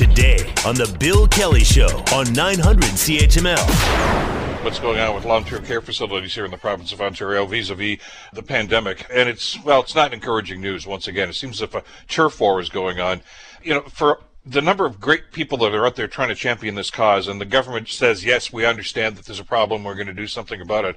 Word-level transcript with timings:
today 0.00 0.38
on 0.64 0.74
The 0.74 0.96
Bill 0.98 1.28
Kelly 1.28 1.62
Show 1.62 2.02
on 2.14 2.32
900 2.32 2.84
CHML. 2.84 4.64
What's 4.64 4.78
going 4.78 4.98
on 4.98 5.14
with 5.14 5.26
long-term 5.26 5.66
care 5.66 5.82
facilities 5.82 6.34
here 6.34 6.46
in 6.46 6.50
the 6.50 6.56
province 6.56 6.90
of 6.92 7.02
Ontario 7.02 7.44
vis-a-vis 7.44 7.98
the 8.32 8.42
pandemic? 8.42 9.04
And 9.12 9.28
it's, 9.28 9.62
well, 9.62 9.80
it's 9.80 9.94
not 9.94 10.14
encouraging 10.14 10.62
news 10.62 10.86
once 10.86 11.06
again. 11.06 11.28
It 11.28 11.34
seems 11.34 11.56
as 11.56 11.68
if 11.68 11.74
a 11.74 11.84
turf 12.08 12.40
war 12.40 12.60
is 12.60 12.70
going 12.70 12.98
on. 12.98 13.20
You 13.62 13.74
know, 13.74 13.82
for 13.82 14.22
the 14.46 14.62
number 14.62 14.86
of 14.86 15.00
great 15.00 15.32
people 15.32 15.58
that 15.58 15.74
are 15.74 15.84
out 15.84 15.96
there 15.96 16.08
trying 16.08 16.30
to 16.30 16.34
champion 16.34 16.76
this 16.76 16.90
cause, 16.90 17.28
and 17.28 17.38
the 17.38 17.44
government 17.44 17.90
says, 17.90 18.24
yes, 18.24 18.50
we 18.50 18.64
understand 18.64 19.16
that 19.16 19.26
there's 19.26 19.38
a 19.38 19.44
problem, 19.44 19.84
we're 19.84 19.94
going 19.94 20.06
to 20.06 20.14
do 20.14 20.26
something 20.26 20.62
about 20.62 20.86
it. 20.86 20.96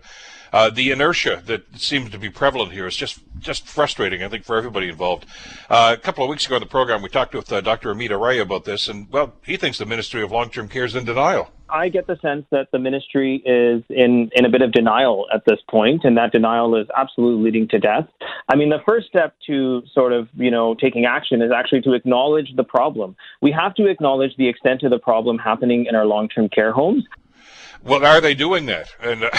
Uh, 0.54 0.70
the 0.70 0.92
inertia 0.92 1.42
that 1.48 1.64
seems 1.80 2.12
to 2.12 2.20
be 2.20 2.30
prevalent 2.30 2.72
here 2.72 2.86
is 2.86 2.96
just 2.96 3.20
just 3.40 3.68
frustrating, 3.68 4.24
I 4.24 4.30
think, 4.30 4.46
for 4.46 4.56
everybody 4.56 4.88
involved. 4.88 5.26
Uh, 5.70 5.96
a 5.98 6.02
couple 6.02 6.24
of 6.24 6.30
weeks 6.30 6.46
ago 6.46 6.56
on 6.56 6.62
the 6.62 6.68
program, 6.68 7.02
we 7.02 7.10
talked 7.10 7.36
with 7.36 7.52
uh, 7.52 7.60
Dr. 7.60 7.94
Amit 7.94 8.12
Arya 8.12 8.44
about 8.44 8.64
this, 8.64 8.88
and, 8.88 9.12
well, 9.12 9.34
he 9.44 9.58
thinks 9.58 9.78
the 9.78 9.86
Ministry 9.86 10.24
of 10.24 10.32
Long-Term 10.32 10.70
Care 10.70 10.86
is 10.86 10.96
in 10.96 11.04
denial. 11.04 11.50
I 11.70 11.90
get 11.90 12.06
the 12.06 12.18
sense 12.22 12.46
that 12.52 12.68
the 12.72 12.78
ministry 12.78 13.42
is 13.46 13.84
in, 13.90 14.30
in 14.36 14.46
a 14.46 14.50
bit 14.50 14.62
of 14.62 14.72
denial 14.72 15.26
at 15.34 15.44
this 15.46 15.60
point, 15.70 16.04
and 16.04 16.16
that 16.18 16.32
denial 16.32 16.76
is 16.76 16.88
absolutely 16.96 17.44
leading 17.44 17.68
to 17.70 17.80
death. 17.80 18.08
I 18.48 18.56
mean, 18.56 18.70
the 18.70 18.82
first 18.86 19.08
step 19.08 19.36
to 19.48 19.82
sort 19.92 20.14
of, 20.14 20.30
you 20.36 20.52
know, 20.52 20.76
taking 20.76 21.06
action 21.06 21.42
is 21.42 21.52
actually 21.52 21.82
to 21.82 21.94
acknowledge 21.94 22.56
the 22.56 22.64
problem. 22.64 23.16
We 23.42 23.52
have 23.52 23.74
to 23.76 23.88
acknowledge 23.88 24.36
the 24.38 24.48
extent 24.48 24.84
of 24.84 24.92
the 24.92 25.00
problem 25.00 25.40
happening 25.40 25.88
in 25.90 25.96
our 25.96 26.06
long 26.06 26.30
term 26.30 26.48
care 26.48 26.72
homes. 26.72 27.06
Well, 27.84 28.06
are 28.06 28.22
they 28.22 28.34
doing 28.34 28.66
that? 28.68 28.90
And 29.02 29.26
uh, 29.26 29.30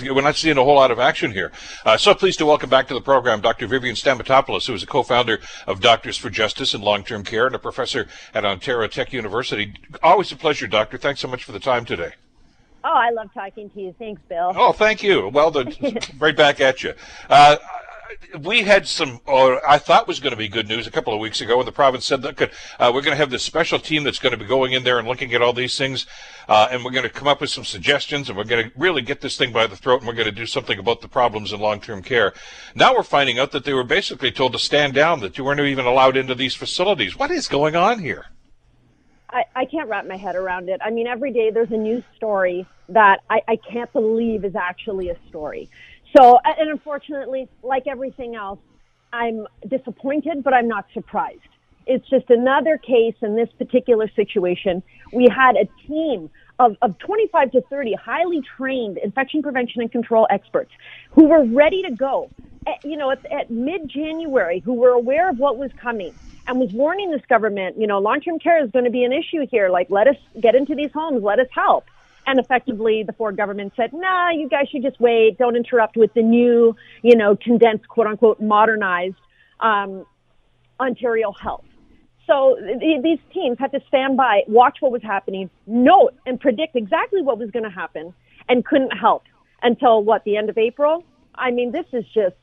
we're 0.14 0.22
not 0.22 0.36
seeing 0.36 0.56
a 0.56 0.64
whole 0.64 0.76
lot 0.76 0.90
of 0.90 0.98
action 0.98 1.32
here. 1.32 1.52
Uh, 1.84 1.98
so 1.98 2.14
pleased 2.14 2.38
to 2.38 2.46
welcome 2.46 2.70
back 2.70 2.88
to 2.88 2.94
the 2.94 3.00
program 3.00 3.42
Dr. 3.42 3.66
Vivian 3.66 3.94
Stamatopoulos, 3.94 4.66
who 4.66 4.72
is 4.72 4.82
a 4.82 4.86
co-founder 4.86 5.38
of 5.66 5.80
Doctors 5.80 6.16
for 6.16 6.30
Justice 6.30 6.72
in 6.72 6.80
Long-Term 6.80 7.24
Care 7.24 7.46
and 7.46 7.54
a 7.54 7.58
professor 7.58 8.06
at 8.32 8.46
Ontario 8.46 8.88
Tech 8.88 9.12
University. 9.12 9.74
Always 10.02 10.32
a 10.32 10.36
pleasure, 10.36 10.66
Doctor. 10.66 10.96
Thanks 10.96 11.20
so 11.20 11.28
much 11.28 11.44
for 11.44 11.52
the 11.52 11.60
time 11.60 11.84
today. 11.84 12.12
Oh, 12.82 12.94
I 12.94 13.10
love 13.10 13.32
talking 13.34 13.68
to 13.70 13.80
you. 13.80 13.94
Thanks, 13.98 14.22
Bill. 14.30 14.52
Oh, 14.56 14.72
thank 14.72 15.02
you. 15.02 15.28
Well 15.28 15.50
done. 15.50 15.74
right 16.18 16.34
back 16.34 16.62
at 16.62 16.82
you. 16.82 16.94
Uh, 17.28 17.56
we 18.42 18.62
had 18.62 18.86
some, 18.86 19.20
or 19.26 19.60
I 19.68 19.78
thought 19.78 20.08
was 20.08 20.20
going 20.20 20.32
to 20.32 20.36
be 20.36 20.48
good 20.48 20.68
news 20.68 20.86
a 20.86 20.90
couple 20.90 21.12
of 21.12 21.20
weeks 21.20 21.40
ago 21.40 21.56
when 21.56 21.66
the 21.66 21.72
province 21.72 22.04
said 22.04 22.22
that 22.22 22.40
uh, 22.40 22.90
we're 22.92 23.02
going 23.02 23.12
to 23.12 23.16
have 23.16 23.30
this 23.30 23.42
special 23.42 23.78
team 23.78 24.04
that's 24.04 24.18
going 24.18 24.32
to 24.32 24.38
be 24.38 24.44
going 24.44 24.72
in 24.72 24.84
there 24.84 24.98
and 24.98 25.06
looking 25.06 25.34
at 25.34 25.42
all 25.42 25.52
these 25.52 25.76
things, 25.76 26.06
uh, 26.48 26.68
and 26.70 26.84
we're 26.84 26.90
going 26.90 27.04
to 27.04 27.10
come 27.10 27.28
up 27.28 27.40
with 27.40 27.50
some 27.50 27.64
suggestions, 27.64 28.28
and 28.28 28.36
we're 28.36 28.44
going 28.44 28.64
to 28.64 28.72
really 28.78 29.02
get 29.02 29.20
this 29.20 29.36
thing 29.36 29.52
by 29.52 29.66
the 29.66 29.76
throat, 29.76 30.00
and 30.00 30.06
we're 30.08 30.14
going 30.14 30.26
to 30.26 30.32
do 30.32 30.46
something 30.46 30.78
about 30.78 31.00
the 31.00 31.08
problems 31.08 31.52
in 31.52 31.60
long-term 31.60 32.02
care. 32.02 32.32
Now 32.74 32.94
we're 32.94 33.02
finding 33.02 33.38
out 33.38 33.52
that 33.52 33.64
they 33.64 33.74
were 33.74 33.84
basically 33.84 34.32
told 34.32 34.52
to 34.52 34.58
stand 34.58 34.94
down, 34.94 35.20
that 35.20 35.38
you 35.38 35.44
weren't 35.44 35.60
even 35.60 35.86
allowed 35.86 36.16
into 36.16 36.34
these 36.34 36.54
facilities. 36.54 37.18
What 37.18 37.30
is 37.30 37.48
going 37.48 37.76
on 37.76 37.98
here? 37.98 38.26
I, 39.30 39.44
I 39.54 39.64
can't 39.64 39.88
wrap 39.88 40.06
my 40.06 40.16
head 40.16 40.34
around 40.34 40.68
it. 40.68 40.80
I 40.84 40.90
mean, 40.90 41.06
every 41.06 41.32
day 41.32 41.50
there's 41.50 41.70
a 41.70 41.76
news 41.76 42.02
story 42.16 42.66
that 42.88 43.20
I, 43.30 43.42
I 43.46 43.56
can't 43.56 43.92
believe 43.92 44.44
is 44.44 44.56
actually 44.56 45.10
a 45.10 45.16
story. 45.28 45.70
So, 46.16 46.38
and 46.44 46.70
unfortunately, 46.70 47.48
like 47.62 47.86
everything 47.86 48.34
else, 48.34 48.58
I'm 49.12 49.46
disappointed, 49.66 50.42
but 50.42 50.54
I'm 50.54 50.68
not 50.68 50.86
surprised. 50.92 51.40
It's 51.86 52.08
just 52.08 52.30
another 52.30 52.78
case 52.78 53.14
in 53.22 53.36
this 53.36 53.48
particular 53.58 54.08
situation. 54.14 54.82
We 55.12 55.28
had 55.34 55.56
a 55.56 55.66
team 55.88 56.30
of, 56.58 56.76
of 56.82 56.98
25 56.98 57.52
to 57.52 57.62
30 57.62 57.94
highly 57.94 58.42
trained 58.56 58.98
infection 58.98 59.42
prevention 59.42 59.80
and 59.80 59.90
control 59.90 60.26
experts 60.30 60.70
who 61.10 61.26
were 61.26 61.44
ready 61.44 61.82
to 61.82 61.90
go, 61.90 62.30
at, 62.66 62.84
you 62.84 62.96
know, 62.96 63.10
at, 63.10 63.24
at 63.32 63.50
mid-January, 63.50 64.60
who 64.60 64.74
were 64.74 64.90
aware 64.90 65.30
of 65.30 65.38
what 65.38 65.56
was 65.56 65.70
coming 65.80 66.14
and 66.46 66.60
was 66.60 66.70
warning 66.72 67.10
this 67.10 67.22
government, 67.28 67.78
you 67.78 67.86
know, 67.86 67.98
long-term 67.98 68.38
care 68.38 68.62
is 68.62 68.70
going 68.70 68.84
to 68.84 68.90
be 68.90 69.04
an 69.04 69.12
issue 69.12 69.46
here. 69.50 69.70
Like, 69.70 69.88
let 69.90 70.06
us 70.06 70.16
get 70.40 70.54
into 70.54 70.74
these 70.74 70.90
homes, 70.92 71.22
let 71.22 71.38
us 71.38 71.48
help. 71.52 71.84
And 72.30 72.38
effectively, 72.38 73.02
the 73.04 73.12
Ford 73.12 73.36
government 73.36 73.72
said, 73.74 73.92
nah, 73.92 74.30
you 74.30 74.48
guys 74.48 74.68
should 74.70 74.84
just 74.84 75.00
wait. 75.00 75.36
Don't 75.36 75.56
interrupt 75.56 75.96
with 75.96 76.14
the 76.14 76.22
new, 76.22 76.76
you 77.02 77.16
know, 77.16 77.34
condensed, 77.34 77.88
quote 77.88 78.06
unquote, 78.06 78.40
modernized 78.40 79.16
um, 79.58 80.06
Ontario 80.78 81.32
Health. 81.32 81.64
So 82.28 82.56
th- 82.60 83.02
these 83.02 83.18
teams 83.34 83.58
had 83.58 83.72
to 83.72 83.80
stand 83.88 84.16
by, 84.16 84.42
watch 84.46 84.76
what 84.78 84.92
was 84.92 85.02
happening, 85.02 85.50
note 85.66 86.14
and 86.24 86.38
predict 86.38 86.76
exactly 86.76 87.20
what 87.20 87.36
was 87.36 87.50
going 87.50 87.64
to 87.64 87.70
happen, 87.70 88.14
and 88.48 88.64
couldn't 88.64 88.92
help 88.92 89.24
until 89.60 90.04
what, 90.04 90.22
the 90.22 90.36
end 90.36 90.50
of 90.50 90.56
April? 90.56 91.02
I 91.34 91.50
mean, 91.50 91.72
this 91.72 91.86
is 91.92 92.04
just 92.14 92.36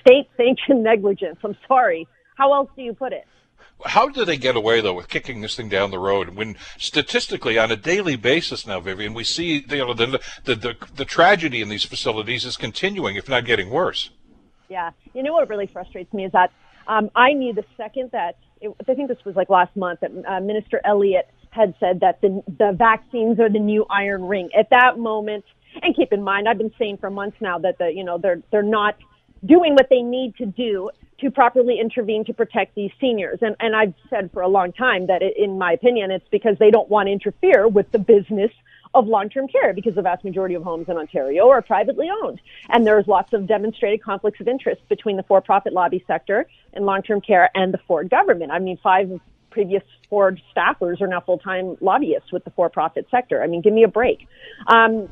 state 0.00 0.28
sanctioned 0.36 0.82
negligence. 0.90 1.36
I'm 1.44 1.56
sorry. 1.68 2.08
How 2.36 2.52
else 2.52 2.70
do 2.74 2.82
you 2.82 2.92
put 2.92 3.12
it? 3.12 3.24
How 3.84 4.08
do 4.08 4.24
they 4.24 4.36
get 4.36 4.56
away 4.56 4.80
though 4.80 4.94
with 4.94 5.08
kicking 5.08 5.40
this 5.40 5.56
thing 5.56 5.68
down 5.68 5.90
the 5.90 5.98
road 5.98 6.30
when 6.30 6.56
statistically 6.78 7.58
on 7.58 7.70
a 7.70 7.76
daily 7.76 8.16
basis 8.16 8.66
now, 8.66 8.80
Vivian, 8.80 9.14
we 9.14 9.24
see 9.24 9.64
you 9.68 9.78
know 9.78 9.94
the 9.94 10.20
the 10.44 10.54
the, 10.54 10.76
the 10.94 11.04
tragedy 11.04 11.60
in 11.60 11.68
these 11.68 11.84
facilities 11.84 12.44
is 12.44 12.56
continuing, 12.56 13.16
if 13.16 13.28
not 13.28 13.44
getting 13.44 13.70
worse. 13.70 14.10
Yeah, 14.68 14.90
you 15.12 15.22
know 15.22 15.32
what 15.32 15.48
really 15.48 15.66
frustrates 15.66 16.12
me 16.12 16.24
is 16.24 16.32
that 16.32 16.50
um, 16.86 17.10
I 17.14 17.32
knew 17.32 17.52
the 17.52 17.64
second 17.76 18.10
that 18.12 18.36
it, 18.60 18.74
I 18.88 18.94
think 18.94 19.08
this 19.08 19.22
was 19.24 19.36
like 19.36 19.50
last 19.50 19.76
month 19.76 20.00
that 20.00 20.10
uh, 20.26 20.40
Minister 20.40 20.80
Elliott 20.84 21.28
had 21.50 21.74
said 21.78 22.00
that 22.00 22.20
the 22.20 22.42
the 22.58 22.72
vaccines 22.72 23.38
are 23.38 23.48
the 23.48 23.58
new 23.58 23.84
iron 23.90 24.24
ring. 24.24 24.50
At 24.56 24.70
that 24.70 24.98
moment, 24.98 25.44
and 25.82 25.94
keep 25.94 26.12
in 26.12 26.22
mind, 26.22 26.48
I've 26.48 26.58
been 26.58 26.72
saying 26.78 26.98
for 26.98 27.10
months 27.10 27.36
now 27.40 27.58
that 27.58 27.78
the 27.78 27.92
you 27.92 28.04
know 28.04 28.18
they're 28.18 28.40
they're 28.50 28.62
not 28.62 28.96
doing 29.44 29.74
what 29.74 29.88
they 29.90 30.00
need 30.00 30.36
to 30.36 30.46
do 30.46 30.90
to 31.20 31.30
properly 31.30 31.78
intervene 31.80 32.24
to 32.24 32.34
protect 32.34 32.74
these 32.74 32.90
seniors. 33.00 33.38
And, 33.40 33.56
and 33.60 33.74
I've 33.76 33.94
said 34.10 34.30
for 34.32 34.42
a 34.42 34.48
long 34.48 34.72
time 34.72 35.06
that, 35.06 35.22
it, 35.22 35.36
in 35.36 35.58
my 35.58 35.72
opinion, 35.72 36.10
it's 36.10 36.28
because 36.30 36.56
they 36.58 36.70
don't 36.70 36.88
want 36.88 37.06
to 37.06 37.12
interfere 37.12 37.68
with 37.68 37.90
the 37.92 37.98
business 37.98 38.50
of 38.94 39.08
long-term 39.08 39.48
care 39.48 39.72
because 39.72 39.94
the 39.96 40.02
vast 40.02 40.24
majority 40.24 40.54
of 40.54 40.62
homes 40.62 40.88
in 40.88 40.96
Ontario 40.96 41.48
are 41.48 41.62
privately 41.62 42.08
owned. 42.22 42.40
And 42.68 42.86
there's 42.86 43.06
lots 43.08 43.32
of 43.32 43.46
demonstrated 43.46 44.02
conflicts 44.02 44.40
of 44.40 44.48
interest 44.48 44.88
between 44.88 45.16
the 45.16 45.24
for-profit 45.24 45.72
lobby 45.72 46.04
sector 46.06 46.46
and 46.72 46.86
long-term 46.86 47.20
care 47.20 47.50
and 47.54 47.74
the 47.74 47.78
Ford 47.88 48.08
government. 48.08 48.52
I 48.52 48.60
mean, 48.60 48.78
five 48.82 49.20
previous 49.50 49.82
Ford 50.08 50.40
staffers 50.54 51.00
are 51.00 51.06
now 51.08 51.20
full-time 51.20 51.76
lobbyists 51.80 52.32
with 52.32 52.44
the 52.44 52.50
for-profit 52.50 53.06
sector. 53.10 53.42
I 53.42 53.46
mean, 53.46 53.62
give 53.62 53.72
me 53.72 53.82
a 53.82 53.88
break. 53.88 54.26
Um, 54.66 55.08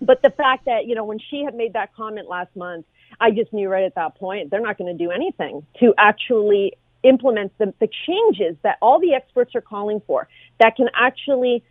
but 0.00 0.22
the 0.22 0.30
fact 0.30 0.66
that, 0.66 0.86
you 0.86 0.94
know, 0.94 1.04
when 1.04 1.18
she 1.18 1.42
had 1.44 1.54
made 1.54 1.72
that 1.72 1.94
comment 1.94 2.28
last 2.28 2.54
month, 2.54 2.86
I 3.20 3.30
just 3.30 3.52
knew 3.52 3.68
right 3.68 3.84
at 3.84 3.94
that 3.94 4.16
point 4.16 4.50
they're 4.50 4.60
not 4.60 4.78
going 4.78 4.96
to 4.96 5.04
do 5.04 5.10
anything 5.10 5.66
to 5.80 5.94
actually 5.98 6.74
implement 7.02 7.52
the, 7.58 7.72
the 7.80 7.88
changes 8.06 8.56
that 8.62 8.78
all 8.80 8.98
the 9.00 9.14
experts 9.14 9.54
are 9.54 9.60
calling 9.60 10.00
for 10.06 10.28
that 10.58 10.76
can 10.76 10.88
actually 10.94 11.62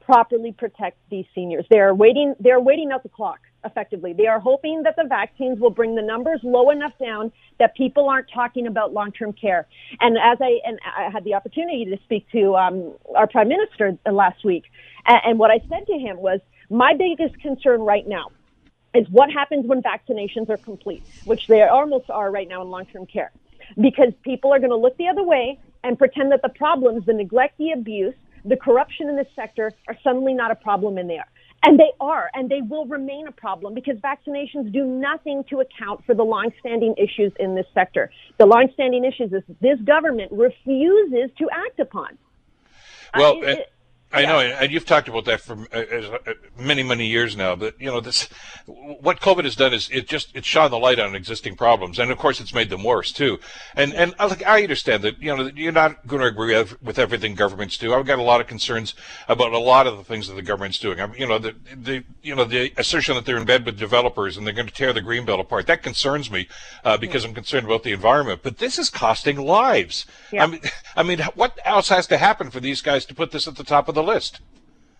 properly 0.00 0.52
protect 0.52 0.96
these 1.10 1.26
seniors. 1.34 1.66
They 1.70 1.78
are 1.78 1.94
waiting, 1.94 2.34
they're 2.40 2.60
waiting 2.60 2.90
out 2.92 3.02
the 3.02 3.08
clock 3.08 3.40
effectively. 3.64 4.12
They 4.14 4.26
are 4.26 4.40
hoping 4.40 4.82
that 4.84 4.96
the 4.96 5.04
vaccines 5.08 5.60
will 5.60 5.70
bring 5.70 5.94
the 5.94 6.02
numbers 6.02 6.40
low 6.42 6.70
enough 6.70 6.92
down 6.98 7.30
that 7.58 7.76
people 7.76 8.08
aren't 8.08 8.28
talking 8.32 8.66
about 8.66 8.92
long-term 8.92 9.34
care. 9.34 9.66
And 10.00 10.16
as 10.16 10.38
I, 10.40 10.60
and 10.64 10.78
I 10.84 11.10
had 11.12 11.24
the 11.24 11.34
opportunity 11.34 11.84
to 11.84 11.98
speak 12.04 12.26
to 12.32 12.54
um, 12.56 12.94
our 13.14 13.26
prime 13.26 13.48
minister 13.48 13.98
last 14.10 14.44
week, 14.44 14.64
and, 15.06 15.20
and 15.24 15.38
what 15.38 15.50
I 15.50 15.58
said 15.68 15.86
to 15.86 15.98
him 15.98 16.18
was, 16.18 16.40
my 16.70 16.94
biggest 16.94 17.40
concern 17.40 17.80
right 17.80 18.06
now 18.06 18.26
is 18.94 19.08
what 19.10 19.30
happens 19.30 19.66
when 19.66 19.82
vaccinations 19.82 20.48
are 20.48 20.56
complete, 20.56 21.02
which 21.24 21.46
they 21.46 21.62
almost 21.62 22.10
are 22.10 22.30
right 22.30 22.48
now 22.48 22.62
in 22.62 22.68
long-term 22.68 23.06
care, 23.06 23.30
because 23.80 24.12
people 24.22 24.52
are 24.52 24.58
going 24.58 24.70
to 24.70 24.76
look 24.76 24.96
the 24.96 25.08
other 25.08 25.22
way 25.22 25.58
and 25.84 25.98
pretend 25.98 26.32
that 26.32 26.42
the 26.42 26.48
problems, 26.48 27.04
the 27.06 27.12
neglect, 27.12 27.58
the 27.58 27.72
abuse, 27.72 28.14
the 28.44 28.56
corruption 28.56 29.08
in 29.08 29.16
this 29.16 29.28
sector 29.36 29.72
are 29.88 29.96
suddenly 30.02 30.34
not 30.34 30.50
a 30.50 30.54
problem 30.54 30.98
in 30.98 31.06
there. 31.06 31.26
And 31.64 31.78
they 31.78 31.90
are, 32.00 32.30
and 32.34 32.48
they 32.48 32.62
will 32.62 32.86
remain 32.86 33.26
a 33.26 33.32
problem 33.32 33.74
because 33.74 33.96
vaccinations 33.96 34.72
do 34.72 34.84
nothing 34.84 35.42
to 35.50 35.58
account 35.58 36.04
for 36.06 36.14
the 36.14 36.22
longstanding 36.22 36.94
issues 36.96 37.32
in 37.40 37.56
this 37.56 37.66
sector. 37.74 38.10
The 38.38 38.46
longstanding 38.46 39.04
issues 39.04 39.32
is 39.32 39.42
this 39.60 39.80
government 39.80 40.30
refuses 40.30 41.30
to 41.38 41.48
act 41.50 41.80
upon. 41.80 42.16
Well, 43.16 43.38
I, 43.42 43.46
eh, 43.46 43.52
it, 43.54 43.72
I 44.10 44.24
know, 44.24 44.38
and 44.38 44.72
you've 44.72 44.86
talked 44.86 45.08
about 45.08 45.26
that 45.26 45.42
for 45.42 45.66
uh, 45.72 45.76
uh, 45.76 46.32
many, 46.58 46.82
many 46.82 47.06
years 47.06 47.36
now. 47.36 47.54
But 47.54 47.78
you 47.78 47.90
know, 47.90 48.00
this 48.00 48.22
what 48.66 49.20
COVID 49.20 49.44
has 49.44 49.54
done 49.54 49.74
is 49.74 49.90
it 49.92 50.08
just 50.08 50.34
it 50.34 50.46
shone 50.46 50.70
the 50.70 50.78
light 50.78 50.98
on 50.98 51.14
existing 51.14 51.56
problems, 51.56 51.98
and 51.98 52.10
of 52.10 52.16
course, 52.16 52.40
it's 52.40 52.54
made 52.54 52.70
them 52.70 52.84
worse 52.84 53.12
too. 53.12 53.38
And 53.74 53.92
and 53.92 54.14
I 54.18 54.62
understand 54.62 55.02
that 55.04 55.20
you 55.22 55.36
know 55.36 55.50
you're 55.54 55.72
not 55.72 56.06
going 56.06 56.22
to 56.22 56.28
agree 56.28 56.56
with 56.80 56.98
everything 56.98 57.34
governments 57.34 57.76
do. 57.76 57.92
I've 57.92 58.06
got 58.06 58.18
a 58.18 58.22
lot 58.22 58.40
of 58.40 58.46
concerns 58.46 58.94
about 59.28 59.52
a 59.52 59.58
lot 59.58 59.86
of 59.86 59.98
the 59.98 60.04
things 60.04 60.26
that 60.28 60.34
the 60.34 60.42
government's 60.42 60.78
doing. 60.78 60.98
You 61.18 61.26
know, 61.26 61.38
the 61.38 61.54
the 61.76 62.02
you 62.22 62.34
know 62.34 62.44
the 62.44 62.72
assertion 62.78 63.14
that 63.16 63.26
they're 63.26 63.36
in 63.36 63.44
bed 63.44 63.66
with 63.66 63.78
developers 63.78 64.38
and 64.38 64.46
they're 64.46 64.54
going 64.54 64.68
to 64.68 64.74
tear 64.74 64.94
the 64.94 65.02
greenbelt 65.02 65.38
apart 65.38 65.66
that 65.66 65.82
concerns 65.82 66.30
me 66.30 66.48
uh, 66.82 66.96
because 66.96 67.26
I'm 67.26 67.34
concerned 67.34 67.66
about 67.66 67.82
the 67.82 67.92
environment. 67.92 68.40
But 68.42 68.56
this 68.56 68.78
is 68.78 68.88
costing 68.88 69.36
lives. 69.36 70.06
Yeah. 70.32 70.44
I 70.44 70.46
mean, 70.46 70.60
I 70.96 71.02
mean, 71.02 71.20
what 71.34 71.58
else 71.66 71.90
has 71.90 72.06
to 72.06 72.16
happen 72.16 72.50
for 72.50 72.60
these 72.60 72.80
guys 72.80 73.04
to 73.06 73.14
put 73.14 73.32
this 73.32 73.46
at 73.46 73.56
the 73.56 73.64
top 73.64 73.88
of 73.88 73.97
the 73.98 74.12
list. 74.12 74.40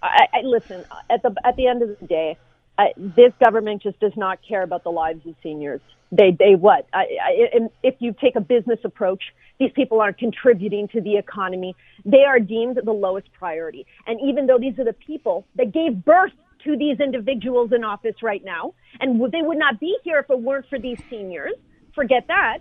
I, 0.02 0.26
I 0.32 0.40
listen 0.42 0.84
at 1.08 1.22
the 1.22 1.34
at 1.44 1.56
the 1.56 1.66
end 1.66 1.82
of 1.82 1.98
the 1.98 2.06
day, 2.06 2.36
I, 2.76 2.92
this 2.96 3.32
government 3.44 3.82
just 3.82 3.98
does 4.00 4.16
not 4.16 4.38
care 4.46 4.62
about 4.62 4.82
the 4.84 4.90
lives 4.90 5.26
of 5.26 5.34
seniors. 5.42 5.80
They, 6.10 6.30
they 6.30 6.54
what? 6.54 6.86
I, 6.92 7.04
I, 7.22 7.68
if 7.82 7.96
you 7.98 8.14
take 8.18 8.34
a 8.36 8.40
business 8.40 8.80
approach, 8.84 9.22
these 9.58 9.72
people 9.72 10.00
aren't 10.00 10.18
contributing 10.18 10.88
to 10.88 11.00
the 11.00 11.16
economy. 11.16 11.76
They 12.04 12.24
are 12.24 12.40
deemed 12.40 12.78
the 12.82 12.92
lowest 12.92 13.30
priority. 13.32 13.86
And 14.06 14.18
even 14.20 14.46
though 14.46 14.58
these 14.58 14.78
are 14.78 14.84
the 14.84 14.94
people 14.94 15.44
that 15.56 15.72
gave 15.72 16.04
birth 16.04 16.32
to 16.64 16.76
these 16.76 16.98
individuals 17.00 17.72
in 17.72 17.84
office 17.84 18.22
right 18.22 18.42
now, 18.44 18.74
and 19.00 19.20
they 19.32 19.42
would 19.42 19.58
not 19.58 19.78
be 19.78 19.96
here 20.02 20.18
if 20.20 20.30
it 20.30 20.40
weren't 20.40 20.66
for 20.68 20.78
these 20.78 20.98
seniors, 21.10 21.56
forget 21.94 22.26
that, 22.28 22.58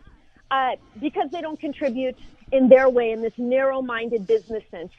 uh, 0.52 0.72
because 1.00 1.30
they 1.32 1.42
don't 1.42 1.60
contribute 1.60 2.18
in 2.52 2.68
their 2.68 2.90
way 2.90 3.12
in 3.12 3.22
this 3.22 3.38
narrow-minded 3.38 4.28
business 4.28 4.64
sense. 4.72 4.92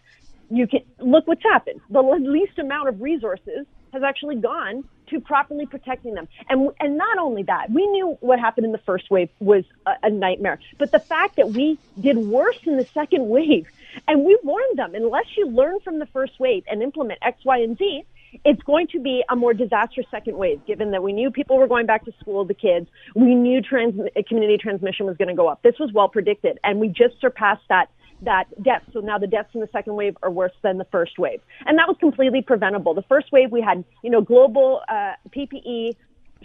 You 0.50 0.66
can 0.66 0.80
look 0.98 1.26
what's 1.26 1.42
happened. 1.42 1.80
The 1.90 2.02
least 2.02 2.58
amount 2.58 2.88
of 2.88 3.00
resources 3.00 3.66
has 3.92 4.02
actually 4.02 4.36
gone 4.36 4.84
to 5.08 5.20
properly 5.20 5.66
protecting 5.66 6.14
them. 6.14 6.28
And, 6.48 6.70
and 6.80 6.98
not 6.98 7.18
only 7.18 7.42
that, 7.44 7.70
we 7.70 7.86
knew 7.86 8.16
what 8.20 8.38
happened 8.38 8.66
in 8.66 8.72
the 8.72 8.78
first 8.78 9.10
wave 9.10 9.30
was 9.40 9.64
a, 9.86 9.92
a 10.04 10.10
nightmare. 10.10 10.58
But 10.78 10.92
the 10.92 10.98
fact 10.98 11.36
that 11.36 11.50
we 11.50 11.78
did 11.98 12.16
worse 12.18 12.58
in 12.64 12.76
the 12.76 12.84
second 12.86 13.28
wave, 13.28 13.66
and 14.06 14.24
we 14.24 14.38
warned 14.42 14.78
them, 14.78 14.94
unless 14.94 15.26
you 15.36 15.48
learn 15.48 15.80
from 15.80 15.98
the 15.98 16.06
first 16.06 16.38
wave 16.38 16.64
and 16.70 16.82
implement 16.82 17.20
X, 17.22 17.44
Y, 17.44 17.58
and 17.58 17.76
Z, 17.78 18.04
it's 18.44 18.62
going 18.62 18.86
to 18.88 19.00
be 19.00 19.24
a 19.30 19.36
more 19.36 19.54
disastrous 19.54 20.06
second 20.10 20.36
wave, 20.36 20.64
given 20.66 20.90
that 20.90 21.02
we 21.02 21.12
knew 21.12 21.30
people 21.30 21.56
were 21.56 21.66
going 21.66 21.86
back 21.86 22.04
to 22.04 22.12
school, 22.20 22.44
the 22.44 22.54
kids. 22.54 22.86
We 23.14 23.34
knew 23.34 23.62
trans- 23.62 24.08
community 24.28 24.58
transmission 24.58 25.06
was 25.06 25.16
going 25.16 25.28
to 25.28 25.34
go 25.34 25.48
up. 25.48 25.62
This 25.62 25.78
was 25.78 25.92
well 25.92 26.08
predicted, 26.08 26.58
and 26.62 26.78
we 26.78 26.88
just 26.88 27.18
surpassed 27.20 27.64
that 27.70 27.90
that 28.22 28.44
death. 28.62 28.82
So 28.92 29.00
now 29.00 29.18
the 29.18 29.26
deaths 29.26 29.50
in 29.54 29.60
the 29.60 29.68
second 29.72 29.94
wave 29.94 30.16
are 30.22 30.30
worse 30.30 30.52
than 30.62 30.78
the 30.78 30.86
first 30.86 31.18
wave. 31.18 31.40
And 31.66 31.78
that 31.78 31.88
was 31.88 31.96
completely 32.00 32.42
preventable. 32.42 32.94
The 32.94 33.02
first 33.02 33.30
wave, 33.32 33.52
we 33.52 33.60
had, 33.60 33.84
you 34.02 34.10
know, 34.10 34.20
global 34.20 34.82
uh, 34.88 35.12
PPE 35.30 35.96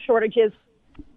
shortages. 0.05 0.51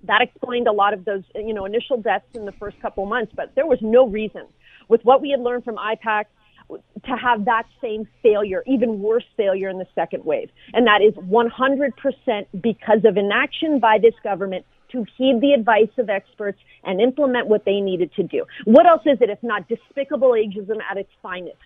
That 0.04 0.22
explained 0.22 0.68
a 0.68 0.72
lot 0.72 0.94
of 0.94 1.04
those, 1.04 1.22
you 1.34 1.52
know, 1.52 1.64
initial 1.66 1.98
deaths 2.00 2.26
in 2.34 2.46
the 2.46 2.52
first 2.52 2.80
couple 2.80 3.04
months, 3.06 3.32
but 3.36 3.54
there 3.54 3.66
was 3.66 3.78
no 3.82 4.06
reason 4.06 4.46
with 4.88 5.04
what 5.04 5.20
we 5.20 5.30
had 5.30 5.40
learned 5.40 5.64
from 5.64 5.76
IPAC 5.76 6.24
to 6.70 7.16
have 7.16 7.44
that 7.44 7.64
same 7.80 8.08
failure, 8.22 8.62
even 8.66 9.00
worse 9.00 9.24
failure 9.36 9.68
in 9.68 9.78
the 9.78 9.86
second 9.94 10.24
wave. 10.24 10.50
And 10.72 10.86
that 10.86 11.00
is 11.02 11.14
100% 11.14 12.46
because 12.60 13.04
of 13.04 13.16
inaction 13.16 13.78
by 13.78 13.98
this 13.98 14.14
government 14.22 14.64
to 14.92 15.04
heed 15.16 15.40
the 15.40 15.52
advice 15.52 15.90
of 15.98 16.08
experts 16.08 16.58
and 16.84 17.00
implement 17.00 17.46
what 17.46 17.64
they 17.64 17.80
needed 17.80 18.12
to 18.14 18.22
do. 18.22 18.44
What 18.64 18.86
else 18.86 19.02
is 19.06 19.18
it 19.20 19.30
if 19.30 19.42
not 19.42 19.68
despicable 19.68 20.30
ageism 20.30 20.78
at 20.90 20.96
its 20.96 21.10
finest? 21.22 21.56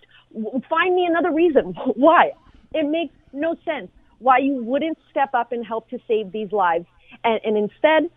Find 0.69 0.95
me 0.95 1.05
another 1.05 1.31
reason. 1.31 1.73
Why? 1.95 2.31
It 2.73 2.89
makes 2.89 3.13
no 3.33 3.55
sense 3.65 3.89
why 4.19 4.37
you 4.37 4.63
wouldn't 4.63 4.97
step 5.09 5.29
up 5.33 5.51
and 5.51 5.65
help 5.65 5.89
to 5.89 5.99
save 6.07 6.31
these 6.31 6.51
lives. 6.51 6.85
And, 7.23 7.39
and 7.43 7.57
instead, 7.57 8.09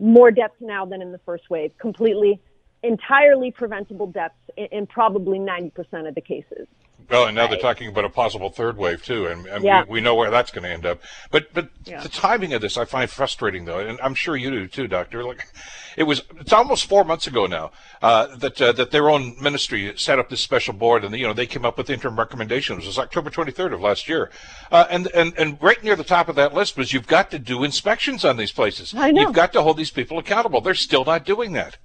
more 0.00 0.30
deaths 0.30 0.54
now 0.60 0.86
than 0.86 1.02
in 1.02 1.12
the 1.12 1.18
first 1.18 1.50
wave, 1.50 1.72
completely, 1.78 2.40
entirely 2.82 3.50
preventable 3.50 4.06
deaths 4.06 4.34
in, 4.56 4.66
in 4.72 4.86
probably 4.86 5.38
90% 5.38 6.08
of 6.08 6.14
the 6.14 6.20
cases. 6.20 6.66
Well, 7.10 7.26
and 7.26 7.34
now 7.34 7.42
right. 7.42 7.50
they're 7.50 7.60
talking 7.60 7.88
about 7.88 8.04
a 8.04 8.08
possible 8.08 8.50
third 8.50 8.76
wave 8.76 9.04
too, 9.04 9.26
and, 9.26 9.46
and 9.46 9.64
yeah. 9.64 9.84
we, 9.84 9.94
we, 9.94 10.00
know 10.00 10.14
where 10.14 10.30
that's 10.30 10.50
going 10.50 10.64
to 10.64 10.70
end 10.70 10.86
up. 10.86 11.00
But 11.30 11.52
but 11.52 11.68
yeah. 11.84 12.02
the 12.02 12.08
timing 12.08 12.52
of 12.52 12.60
this 12.60 12.76
I 12.76 12.84
find 12.84 13.10
frustrating 13.10 13.64
though, 13.64 13.78
and 13.78 14.00
I'm 14.00 14.14
sure 14.14 14.36
you 14.36 14.50
do 14.50 14.66
too, 14.68 14.86
Doctor. 14.88 15.24
Like, 15.24 15.46
it 15.96 16.04
was 16.04 16.22
it's 16.38 16.52
almost 16.52 16.86
four 16.86 17.04
months 17.04 17.26
ago 17.26 17.46
now 17.46 17.70
uh, 18.00 18.34
that 18.36 18.60
uh, 18.60 18.72
that 18.72 18.90
their 18.90 19.10
own 19.10 19.36
ministry 19.40 19.92
set 19.96 20.18
up 20.18 20.28
this 20.28 20.40
special 20.40 20.74
board, 20.74 21.04
and 21.04 21.14
you 21.16 21.26
know 21.26 21.32
they 21.32 21.46
came 21.46 21.64
up 21.64 21.78
with 21.78 21.90
interim 21.90 22.18
recommendations. 22.18 22.84
It 22.84 22.88
was 22.88 22.98
October 22.98 23.30
23rd 23.30 23.74
of 23.74 23.80
last 23.80 24.08
year, 24.08 24.30
uh, 24.70 24.86
and 24.90 25.08
and 25.08 25.34
and 25.38 25.58
right 25.62 25.82
near 25.82 25.96
the 25.96 26.04
top 26.04 26.28
of 26.28 26.36
that 26.36 26.54
list 26.54 26.76
was 26.76 26.92
you've 26.92 27.06
got 27.06 27.30
to 27.30 27.38
do 27.38 27.64
inspections 27.64 28.24
on 28.24 28.36
these 28.36 28.52
places. 28.52 28.94
I 28.94 29.10
know. 29.10 29.22
You've 29.22 29.32
got 29.32 29.52
to 29.54 29.62
hold 29.62 29.76
these 29.76 29.90
people 29.90 30.18
accountable. 30.18 30.60
They're 30.60 30.74
still 30.74 31.04
not 31.04 31.24
doing 31.24 31.52
that 31.52 31.78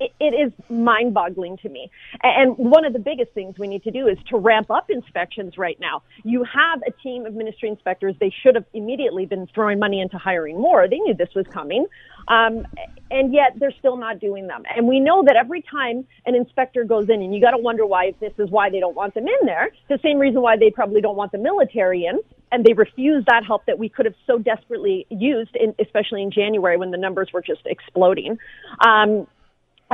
it, 0.00 0.12
it 0.20 0.34
is 0.34 0.52
mind 0.68 1.14
boggling 1.14 1.56
to 1.58 1.68
me. 1.68 1.90
And 2.22 2.56
one 2.56 2.84
of 2.84 2.92
the 2.92 2.98
biggest 2.98 3.32
things 3.32 3.58
we 3.58 3.68
need 3.68 3.84
to 3.84 3.90
do 3.90 4.08
is 4.08 4.18
to 4.30 4.36
ramp 4.38 4.70
up 4.70 4.90
inspections 4.90 5.56
right 5.56 5.78
now. 5.80 6.02
You 6.24 6.44
have 6.44 6.82
a 6.86 6.90
team 7.02 7.26
of 7.26 7.34
ministry 7.34 7.68
inspectors. 7.68 8.14
They 8.20 8.32
should 8.42 8.54
have 8.54 8.64
immediately 8.72 9.26
been 9.26 9.46
throwing 9.54 9.78
money 9.78 10.00
into 10.00 10.18
hiring 10.18 10.60
more. 10.60 10.88
They 10.88 10.98
knew 10.98 11.14
this 11.14 11.34
was 11.34 11.46
coming. 11.52 11.86
Um, 12.26 12.66
and 13.10 13.34
yet 13.34 13.52
they're 13.58 13.74
still 13.78 13.96
not 13.96 14.18
doing 14.18 14.46
them. 14.46 14.62
And 14.74 14.88
we 14.88 14.98
know 14.98 15.22
that 15.24 15.36
every 15.36 15.62
time 15.62 16.06
an 16.26 16.34
inspector 16.34 16.84
goes 16.84 17.08
in, 17.08 17.22
and 17.22 17.34
you 17.34 17.40
got 17.40 17.50
to 17.50 17.58
wonder 17.58 17.84
why, 17.84 18.06
if 18.06 18.18
this 18.18 18.32
is 18.38 18.50
why 18.50 18.70
they 18.70 18.80
don't 18.80 18.96
want 18.96 19.14
them 19.14 19.26
in 19.28 19.46
there, 19.46 19.70
the 19.88 19.98
same 20.02 20.18
reason 20.18 20.40
why 20.40 20.56
they 20.56 20.70
probably 20.70 21.00
don't 21.00 21.16
want 21.16 21.32
the 21.32 21.38
military 21.38 22.06
in, 22.06 22.20
and 22.50 22.64
they 22.64 22.72
refuse 22.72 23.24
that 23.26 23.44
help 23.44 23.66
that 23.66 23.78
we 23.78 23.88
could 23.88 24.06
have 24.06 24.14
so 24.26 24.38
desperately 24.38 25.06
used, 25.10 25.54
in, 25.54 25.74
especially 25.78 26.22
in 26.22 26.30
January 26.30 26.76
when 26.76 26.90
the 26.90 26.96
numbers 26.96 27.28
were 27.32 27.42
just 27.42 27.62
exploding. 27.66 28.38
Um, 28.84 29.26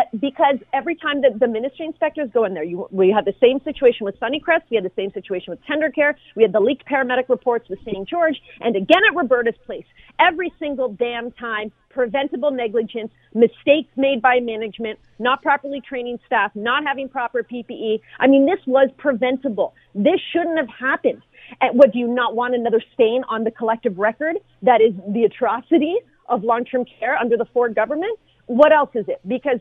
Uh, 0.00 0.04
because 0.18 0.56
every 0.72 0.94
time 0.96 1.20
that 1.20 1.38
the 1.38 1.46
ministry 1.46 1.84
inspectors 1.84 2.30
go 2.32 2.44
in 2.44 2.54
there, 2.54 2.64
you, 2.64 2.88
we 2.90 3.12
had 3.14 3.24
the 3.24 3.34
same 3.40 3.60
situation 3.64 4.04
with 4.06 4.18
Sunnycrest, 4.18 4.62
we 4.70 4.76
had 4.76 4.84
the 4.84 4.92
same 4.96 5.12
situation 5.12 5.50
with 5.50 5.58
Tendercare, 5.68 6.14
we 6.36 6.42
had 6.42 6.52
the 6.52 6.60
leaked 6.60 6.86
paramedic 6.86 7.28
reports 7.28 7.68
with 7.68 7.78
St. 7.84 8.08
George, 8.08 8.36
and 8.60 8.76
again 8.76 9.02
at 9.08 9.14
Roberta's 9.14 9.54
Place. 9.66 9.84
Every 10.18 10.52
single 10.58 10.90
damn 10.94 11.32
time, 11.32 11.70
preventable 11.90 12.50
negligence, 12.50 13.10
mistakes 13.34 13.90
made 13.96 14.22
by 14.22 14.40
management, 14.40 14.98
not 15.18 15.42
properly 15.42 15.82
training 15.86 16.18
staff, 16.24 16.50
not 16.54 16.82
having 16.86 17.08
proper 17.08 17.42
PPE. 17.42 18.00
I 18.20 18.26
mean, 18.26 18.46
this 18.46 18.60
was 18.66 18.88
preventable. 18.96 19.74
This 19.94 20.20
shouldn't 20.32 20.56
have 20.56 20.68
happened. 20.68 21.22
And 21.60 21.78
do 21.92 21.98
you 21.98 22.08
not 22.08 22.36
want 22.36 22.54
another 22.54 22.82
stain 22.94 23.22
on 23.28 23.44
the 23.44 23.50
collective 23.50 23.98
record 23.98 24.36
that 24.62 24.80
is 24.80 24.94
the 25.12 25.24
atrocity 25.24 25.96
of 26.28 26.44
long-term 26.44 26.84
care 26.98 27.16
under 27.16 27.36
the 27.36 27.46
Ford 27.52 27.74
government? 27.74 28.18
What 28.50 28.72
else 28.72 28.90
is 28.94 29.04
it? 29.06 29.20
Because 29.26 29.60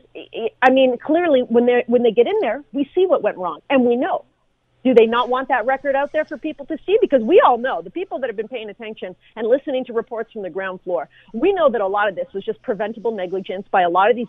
I 0.60 0.70
mean, 0.70 0.98
clearly, 0.98 1.42
when 1.42 1.64
they 1.64 1.84
when 1.86 2.02
they 2.02 2.10
get 2.10 2.26
in 2.26 2.34
there, 2.40 2.64
we 2.72 2.90
see 2.92 3.06
what 3.06 3.22
went 3.22 3.36
wrong, 3.36 3.60
and 3.70 3.84
we 3.84 3.94
know. 3.94 4.24
Do 4.82 4.94
they 4.94 5.06
not 5.06 5.28
want 5.28 5.46
that 5.48 5.64
record 5.64 5.94
out 5.94 6.10
there 6.10 6.24
for 6.24 6.36
people 6.36 6.66
to 6.66 6.76
see? 6.84 6.98
Because 7.00 7.22
we 7.22 7.40
all 7.40 7.56
know 7.56 7.82
the 7.82 7.90
people 7.90 8.18
that 8.18 8.28
have 8.28 8.36
been 8.36 8.48
paying 8.48 8.68
attention 8.68 9.14
and 9.36 9.46
listening 9.46 9.84
to 9.84 9.92
reports 9.92 10.32
from 10.32 10.42
the 10.42 10.50
ground 10.50 10.80
floor. 10.82 11.08
We 11.32 11.52
know 11.52 11.70
that 11.70 11.80
a 11.80 11.86
lot 11.86 12.08
of 12.08 12.16
this 12.16 12.26
was 12.34 12.44
just 12.44 12.60
preventable 12.62 13.14
negligence 13.14 13.68
by 13.70 13.82
a 13.82 13.90
lot 13.90 14.10
of 14.10 14.16
these 14.16 14.26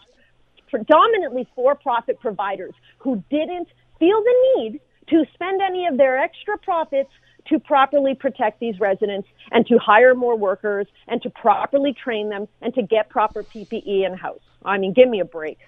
predominantly 0.70 1.48
for-profit 1.56 2.20
providers 2.20 2.74
who 3.00 3.24
didn't 3.32 3.70
feel 3.98 4.22
the 4.22 4.36
need 4.58 4.82
to 5.08 5.26
spend 5.34 5.62
any 5.62 5.88
of 5.88 5.98
their 5.98 6.20
extra 6.20 6.58
profits 6.60 7.10
to 7.48 7.58
properly 7.60 8.14
protect 8.14 8.60
these 8.60 8.80
residents 8.80 9.28
and 9.52 9.66
to 9.68 9.80
hire 9.80 10.14
more 10.14 10.38
workers 10.38 10.86
and 11.08 11.22
to 11.24 11.30
properly 11.32 11.94
train 11.94 12.30
them 12.30 12.48
and 12.62 12.76
to 12.76 12.84
get 12.84 13.10
proper 13.10 13.42
PPE 13.42 14.06
in 14.06 14.14
house. 14.14 14.42
I 14.66 14.78
mean, 14.78 14.94
give 14.94 15.10
me 15.10 15.20
a 15.20 15.26
break. 15.26 15.60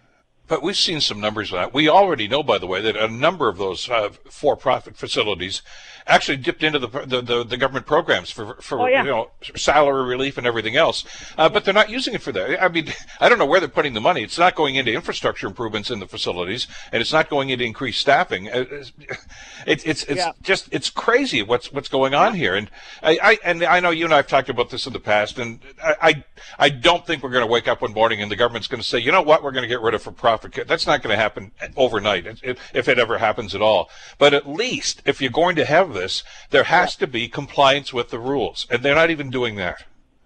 But 0.54 0.62
we've 0.62 0.78
seen 0.78 1.02
some 1.02 1.20
numbers 1.20 1.52
on 1.52 1.58
that. 1.58 1.74
We 1.74 1.90
already 1.90 2.28
know, 2.28 2.44
by 2.44 2.60
the 2.60 2.68
way, 2.68 2.80
that 2.82 2.96
a 2.96 3.08
number 3.08 3.50
of 3.50 3.58
those 3.58 3.90
uh, 3.90 4.12
for-profit 4.30 4.96
facilities 4.96 5.64
actually 6.06 6.38
dipped 6.38 6.64
into 6.64 6.80
the 6.80 6.88
the, 6.88 7.22
the, 7.22 7.44
the 7.44 7.58
government 7.58 7.86
programs 7.86 8.30
for 8.30 8.56
for 8.56 8.82
oh, 8.82 8.88
yeah. 8.88 9.04
you 9.04 9.10
know 9.10 9.32
salary 9.56 10.06
relief 10.06 10.38
and 10.38 10.46
everything 10.46 10.76
else. 10.76 11.06
Uh, 11.38 11.50
but 11.50 11.66
they're 11.66 11.74
not 11.74 11.90
using 11.90 12.14
it 12.14 12.22
for 12.22 12.32
that. 12.32 12.62
I 12.62 12.68
mean, 12.68 12.94
I 13.20 13.30
don't 13.30 13.40
know 13.40 13.46
where 13.46 13.60
they're 13.60 13.70
putting 13.70 13.94
the 13.94 14.02
money. 14.02 14.22
It's 14.22 14.38
not 14.38 14.56
going 14.56 14.76
into 14.76 14.94
infrastructure 14.94 15.48
improvements 15.48 15.90
in 15.90 16.00
the 16.00 16.08
facilities, 16.08 16.68
and 16.92 17.02
it's 17.02 17.14
not 17.14 17.30
going 17.30 17.50
into 17.50 17.64
increased 17.64 18.02
staffing. 18.02 18.50
Uh, 18.50 18.66
it's 18.70 18.92
it's 19.66 20.04
it's 20.04 20.18
yeah. 20.18 20.32
just 20.42 20.70
it's 20.72 20.90
crazy 20.90 21.42
what's 21.42 21.72
what's 21.72 21.90
going 21.90 22.14
on 22.14 22.36
here. 22.36 22.56
And 22.56 22.70
I, 23.02 23.18
I 23.24 23.38
and 23.44 23.64
I 23.64 23.80
know 23.80 23.90
you 23.90 24.06
and 24.06 24.14
I 24.14 24.18
have 24.18 24.28
talked 24.28 24.50
about 24.50 24.70
this 24.70 24.86
in 24.86 24.94
the 24.94 25.00
past, 25.00 25.40
and 25.40 25.60
I 25.84 25.96
I, 26.02 26.24
I 26.60 26.70
don't 26.70 27.06
think 27.08 27.24
we're 27.24 27.32
going 27.32 27.46
to 27.46 27.52
wake 27.52 27.68
up 27.68 27.82
one 27.82 27.94
morning 27.94 28.22
and 28.22 28.30
the 28.30 28.36
government's 28.36 28.68
going 28.68 28.82
to 28.82 28.88
say, 28.88 29.00
you 29.00 29.12
know 29.12 29.22
what, 29.22 29.44
we're 29.44 29.52
going 29.52 29.64
to 29.64 29.68
get 29.68 29.82
rid 29.82 29.94
of 29.94 30.02
for 30.02 30.12
profit. 30.52 30.68
That's 30.68 30.88
not 30.88 31.02
going 31.02 31.16
to 31.16 31.22
happen 31.22 31.52
overnight, 31.76 32.26
if 32.44 32.88
it 32.88 33.00
ever 33.00 33.18
happens 33.18 33.56
at 33.56 33.62
all. 33.62 33.90
But 34.18 34.34
at 34.34 34.48
least 34.48 35.02
if 35.06 35.22
you're 35.22 35.32
going 35.32 35.56
to 35.56 35.66
have 35.66 35.94
this, 35.94 36.24
there 36.50 36.66
has 36.66 36.96
to 36.98 37.08
be 37.08 37.28
compliance 37.28 37.94
with 37.94 38.10
the 38.10 38.20
rules, 38.20 38.68
and 38.70 38.84
they're 38.84 38.96
not 38.96 39.12
even 39.12 39.30
doing 39.30 39.56
that. 39.56 39.84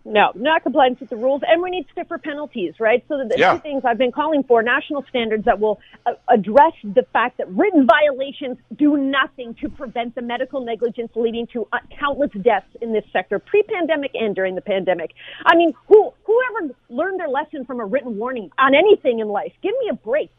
No, 0.10 0.32
not 0.36 0.64
compliance 0.64 1.02
with 1.02 1.10
the 1.10 1.18
rules, 1.18 1.42
and 1.46 1.62
we 1.62 1.70
need 1.70 1.86
stiffer 1.92 2.18
penalties, 2.18 2.76
right? 2.80 3.04
So 3.10 3.18
the 3.18 3.36
yeah. 3.38 3.56
two 3.56 3.60
things 3.60 3.84
I've 3.84 3.98
been 3.98 4.14
calling 4.14 4.42
for: 4.42 4.64
national 4.64 5.04
standards 5.10 5.44
that 5.44 5.60
will 5.60 5.82
uh, 6.06 6.14
address 6.30 6.72
the 6.82 7.06
fact 7.12 7.40
that 7.40 7.50
written 7.52 7.86
violations 7.86 8.58
do 8.78 8.96
nothing 8.96 9.54
to 9.56 9.68
prevent 9.68 10.16
the 10.16 10.22
medical 10.22 10.62
negligence 10.62 11.12
leading 11.16 11.46
to 11.48 11.68
uh, 11.74 11.80
countless 12.00 12.32
deaths 12.42 12.74
in 12.82 12.94
this 12.94 13.04
sector, 13.12 13.38
pre-pandemic 13.38 14.12
and 14.14 14.34
during 14.34 14.56
the 14.56 14.62
pandemic. 14.62 15.12
I 15.46 15.58
mean, 15.58 15.74
who 15.90 16.14
whoever 16.24 16.74
learned 16.90 17.20
their 17.20 17.28
lesson 17.28 17.66
from 17.66 17.82
a 17.82 17.86
written 17.86 18.18
warning 18.18 18.50
on 18.58 18.74
anything 18.76 19.20
in 19.20 19.28
life? 19.28 19.52
Give 19.62 19.74
me 19.82 19.90
a 19.92 19.96
break. 19.96 20.32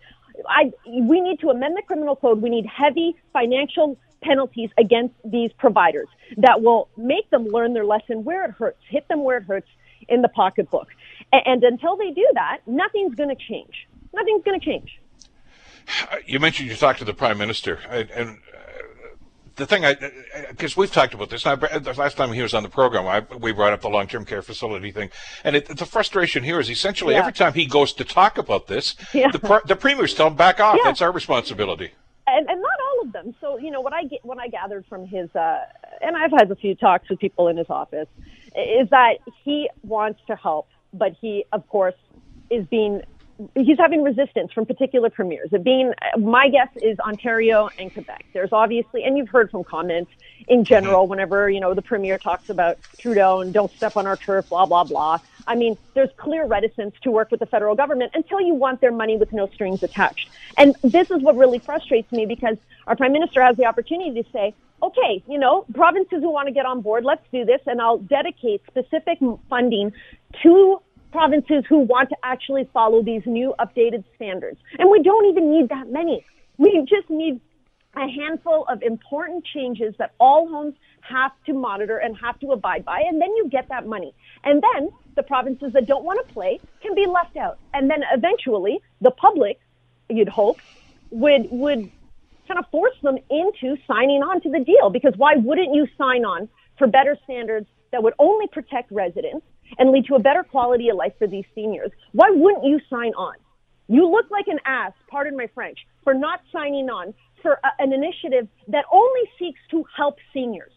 I, 0.49 0.73
we 0.87 1.21
need 1.21 1.41
to 1.41 1.51
amend 1.51 1.77
the 1.77 1.83
criminal 1.83 2.17
code. 2.17 2.41
We 2.41 2.49
need 2.49 2.65
heavy 2.65 3.17
financial 3.35 3.99
penalties 4.23 4.71
against 4.79 5.15
these 5.25 5.51
providers 5.59 6.09
that 6.37 6.63
will 6.63 6.89
make 6.97 7.29
them 7.31 7.47
learn 7.47 7.73
their 7.75 7.85
lesson 7.85 8.25
where 8.25 8.45
it 8.45 8.53
hurts, 8.53 8.79
hit 8.89 9.07
them 9.09 9.25
where 9.25 9.39
it 9.39 9.45
hurts 9.45 9.69
in 10.09 10.23
the 10.23 10.29
pocketbook. 10.29 10.89
And, 11.33 11.43
and 11.47 11.65
until 11.65 11.97
they 11.97 12.11
do 12.11 12.27
that, 12.35 12.59
nothing's 12.67 13.15
going 13.15 13.29
to 13.29 13.37
change. 13.37 13.87
Nothing's 14.13 14.45
going 14.45 14.59
to 14.59 14.65
change. 14.65 15.01
You 16.27 16.39
mentioned 16.39 16.69
you 16.69 16.77
talked 16.77 16.99
to 16.99 17.05
the 17.05 17.15
prime 17.15 17.39
minister, 17.39 17.79
and, 17.89 18.11
and 18.11 18.29
uh, 18.31 18.35
the 19.57 19.67
thing 19.67 19.87
I, 19.87 19.93
uh, 19.93 20.09
because 20.51 20.77
we've 20.77 20.93
talked 20.93 21.15
about 21.15 21.31
this. 21.31 21.47
Now, 21.47 21.57
the 21.57 21.95
last 21.97 22.17
time 22.17 22.33
he 22.33 22.43
was 22.43 22.53
on 22.53 22.63
the 22.63 22.69
program, 22.69 23.07
I, 23.07 23.21
we 23.37 23.53
brought 23.53 23.73
up 23.73 23.81
the 23.81 23.89
long-term 23.89 24.27
care 24.27 24.43
facility 24.43 24.91
thing, 24.93 25.11
and 25.45 25.57
it, 25.57 25.67
the 25.67 25.87
frustration 25.87 26.45
here 26.45 26.61
is 26.61 26.71
essentially 26.71 27.15
yeah. 27.15 27.21
every 27.21 27.33
time 27.33 27.55
he 27.55 27.65
goes 27.65 27.95
to 27.95 28.05
talk 28.05 28.37
about 28.37 28.67
this, 28.67 28.97
yeah. 29.15 29.31
the 29.31 29.63
the 29.65 29.77
premiers 29.77 30.13
tell 30.13 30.27
him 30.27 30.37
back 30.37 30.61
off. 30.61 30.77
Yeah. 30.77 30.83
That's 30.85 31.01
our 31.01 31.11
responsibility. 31.13 31.93
And, 32.37 32.49
and 32.49 32.61
not 32.61 32.79
all 32.81 33.07
of 33.07 33.13
them. 33.13 33.35
So 33.41 33.59
you 33.59 33.71
know 33.71 33.81
what 33.81 33.93
I 33.93 34.05
get, 34.05 34.25
what 34.25 34.39
I 34.39 34.49
gathered 34.49 34.87
from 34.87 35.07
his, 35.07 35.35
uh, 35.35 35.65
and 36.01 36.17
I've 36.17 36.33
had 36.33 36.51
a 36.51 36.57
few 36.57 36.75
talks 36.75 37.09
with 37.09 37.19
people 37.19 37.49
in 37.49 37.57
his 37.57 37.69
office, 37.69 38.09
is 38.57 38.89
that 38.91 39.19
he 39.45 39.69
wants 39.83 40.21
to 40.27 40.37
help, 40.37 40.69
but 40.93 41.13
he, 41.21 41.45
of 41.53 41.69
course, 41.69 41.95
is 42.51 42.67
being 42.67 43.03
he's 43.55 43.79
having 43.79 44.03
resistance 44.03 44.53
from 44.53 44.67
particular 44.67 45.11
premiers. 45.11 45.51
It 45.53 45.63
being 45.63 45.93
my 46.19 46.49
guess 46.49 46.69
is 46.83 46.99
Ontario 46.99 47.69
and 47.79 47.93
Quebec. 47.93 48.27
There's 48.33 48.53
obviously, 48.53 49.05
and 49.05 49.17
you've 49.17 49.29
heard 49.29 49.51
from 49.51 49.65
comments 49.65 50.11
in 50.49 50.65
general 50.65 51.03
mm-hmm. 51.03 51.11
whenever 51.11 51.49
you 51.49 51.61
know 51.61 51.75
the 51.75 51.83
premier 51.83 52.19
talks 52.19 52.51
about 52.51 52.79
Trudeau 52.99 53.41
and 53.41 53.53
don't 53.53 53.71
step 53.73 53.97
on 53.97 54.07
our 54.07 54.17
turf, 54.17 54.49
blah 54.49 54.67
blah 54.67 54.85
blah. 54.85 55.19
I 55.49 55.55
mean, 55.55 55.77
there's 55.95 56.11
clear 56.19 56.47
reticence 56.47 56.95
to 57.03 57.11
work 57.11 57.31
with 57.31 57.41
the 57.41 57.47
federal 57.47 57.75
government 57.75 58.13
until 58.15 58.41
you 58.41 58.55
want 58.55 58.81
their 58.81 58.93
money 58.93 59.17
with 59.17 59.33
no 59.33 59.49
strings 59.49 59.83
attached. 59.83 60.29
And 60.57 60.77
this 60.83 61.11
is 61.11 61.23
what 61.23 61.37
really 61.37 61.59
frustrates 61.59 62.13
me 62.13 62.27
because 62.27 62.59
our 62.87 62.95
prime 62.95 63.13
minister 63.13 63.43
has 63.43 63.57
the 63.57 63.65
opportunity 63.65 64.23
to 64.23 64.31
say, 64.31 64.55
okay, 64.83 65.23
you 65.27 65.39
know, 65.39 65.65
provinces 65.75 66.21
who 66.21 66.31
want 66.31 66.47
to 66.49 66.55
get 66.55 66.67
on 66.67 66.83
board, 66.83 67.05
let's 67.05 67.27
do 67.33 67.45
this, 67.45 67.61
and 67.67 67.81
I'll 67.81 67.99
dedicate 67.99 68.63
specific 68.67 69.19
funding 69.49 69.93
to 70.43 70.81
provinces 71.11 71.65
who 71.69 71.79
want 71.79 72.11
to 72.11 72.17
actually 72.23 72.69
follow 72.73 73.03
these 73.03 73.23
new 73.25 73.55
updated 73.59 74.05
standards. 74.15 74.61
And 74.79 74.91
we 74.91 75.03
don't 75.03 75.27
even 75.27 75.51
need 75.51 75.71
that 75.71 75.91
many. 75.91 76.25
We 76.59 76.87
just 76.87 77.09
need 77.09 77.41
a 77.97 78.07
handful 78.07 78.65
of 78.69 78.83
important 78.83 79.45
changes 79.45 79.95
that 79.99 80.13
all 80.21 80.49
homes 80.49 80.75
have 81.01 81.33
to 81.47 81.53
monitor 81.53 81.97
and 81.97 82.17
have 82.19 82.39
to 82.41 82.53
abide 82.53 82.85
by, 82.85 83.01
and 83.01 83.21
then 83.21 83.35
you 83.37 83.49
get 83.49 83.69
that 83.69 83.87
money. 83.87 84.15
And 84.45 84.63
then 84.63 84.91
the 85.19 85.23
provinces 85.23 85.73
that 85.75 85.87
don't 85.87 86.05
want 86.05 86.27
to 86.27 86.33
play 86.33 86.59
can 86.81 86.95
be 86.95 87.07
left 87.07 87.37
out. 87.37 87.59
And 87.75 87.91
then 87.91 88.03
eventually 88.13 88.81
the 89.03 89.11
public, 89.11 89.61
you'd 90.09 90.29
hope, 90.29 90.59
would 91.11 91.49
would 91.51 91.91
kind 92.47 92.59
of 92.59 92.67
force 92.71 92.97
them 93.03 93.19
into 93.29 93.77
signing 93.87 94.23
on 94.23 94.41
to 94.41 94.51
the 94.51 94.61
deal 94.61 94.89
because 94.89 95.13
why 95.17 95.35
wouldn't 95.37 95.75
you 95.75 95.87
sign 95.99 96.25
on 96.25 96.49
for 96.79 96.87
better 96.87 97.17
standards 97.25 97.67
that 97.93 98.03
would 98.03 98.15
only 98.19 98.47
protect 98.47 98.91
residents 98.91 99.45
and 99.79 99.91
lead 99.91 100.07
to 100.07 100.15
a 100.15 100.19
better 100.19 100.43
quality 100.43 100.89
of 100.89 100.97
life 100.97 101.13
for 101.19 101.27
these 101.27 101.45
seniors. 101.55 101.91
Why 102.13 102.31
wouldn't 102.31 102.65
you 102.65 102.81
sign 102.89 103.13
on? 103.15 103.35
You 103.89 104.09
look 104.09 104.31
like 104.31 104.49
an 104.49 104.59
ass, 104.65 104.93
pardon 105.09 105.37
my 105.37 105.49
French, 105.55 105.79
for 106.05 106.15
not 106.15 106.41
signing 106.53 106.89
on 106.89 107.15
for 107.43 107.53
a, 107.65 107.83
an 107.83 107.93
initiative 107.93 108.49
that 108.69 108.85
only 108.93 109.23
seeks 109.39 109.61
to 109.71 109.85
help 109.97 110.17
seniors. 110.33 110.73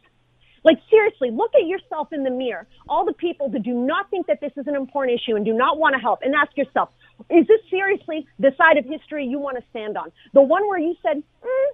Like 0.63 0.79
seriously, 0.89 1.31
look 1.31 1.51
at 1.55 1.65
yourself 1.65 2.13
in 2.13 2.23
the 2.23 2.29
mirror. 2.29 2.67
All 2.87 3.05
the 3.05 3.13
people 3.13 3.49
that 3.49 3.63
do 3.63 3.73
not 3.73 4.09
think 4.09 4.27
that 4.27 4.41
this 4.41 4.51
is 4.57 4.67
an 4.67 4.75
important 4.75 5.19
issue 5.19 5.35
and 5.35 5.43
do 5.43 5.53
not 5.53 5.79
want 5.79 5.95
to 5.95 5.99
help 5.99 6.19
and 6.21 6.35
ask 6.35 6.55
yourself, 6.55 6.89
is 7.29 7.47
this 7.47 7.61
seriously 7.69 8.27
the 8.39 8.53
side 8.57 8.77
of 8.77 8.85
history 8.85 9.25
you 9.25 9.39
want 9.39 9.57
to 9.57 9.63
stand 9.71 9.97
on? 9.97 10.11
The 10.33 10.41
one 10.41 10.67
where 10.67 10.79
you 10.79 10.95
said, 11.01 11.17
mm, 11.17 11.69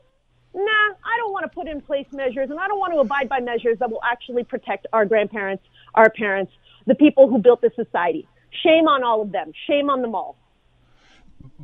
nah, 0.53 0.61
I 0.61 1.17
don't 1.17 1.33
want 1.33 1.43
to 1.43 1.49
put 1.53 1.67
in 1.67 1.81
place 1.81 2.07
measures 2.13 2.49
and 2.49 2.59
I 2.59 2.67
don't 2.67 2.79
want 2.79 2.93
to 2.93 2.99
abide 2.99 3.27
by 3.27 3.39
measures 3.41 3.77
that 3.79 3.91
will 3.91 4.03
actually 4.09 4.43
protect 4.43 4.87
our 4.93 5.05
grandparents, 5.05 5.63
our 5.95 6.09
parents, 6.09 6.53
the 6.85 6.95
people 6.95 7.27
who 7.27 7.39
built 7.39 7.61
this 7.61 7.75
society. 7.75 8.27
Shame 8.63 8.87
on 8.87 9.03
all 9.03 9.21
of 9.21 9.31
them. 9.31 9.51
Shame 9.67 9.89
on 9.89 10.01
them 10.01 10.15
all. 10.15 10.37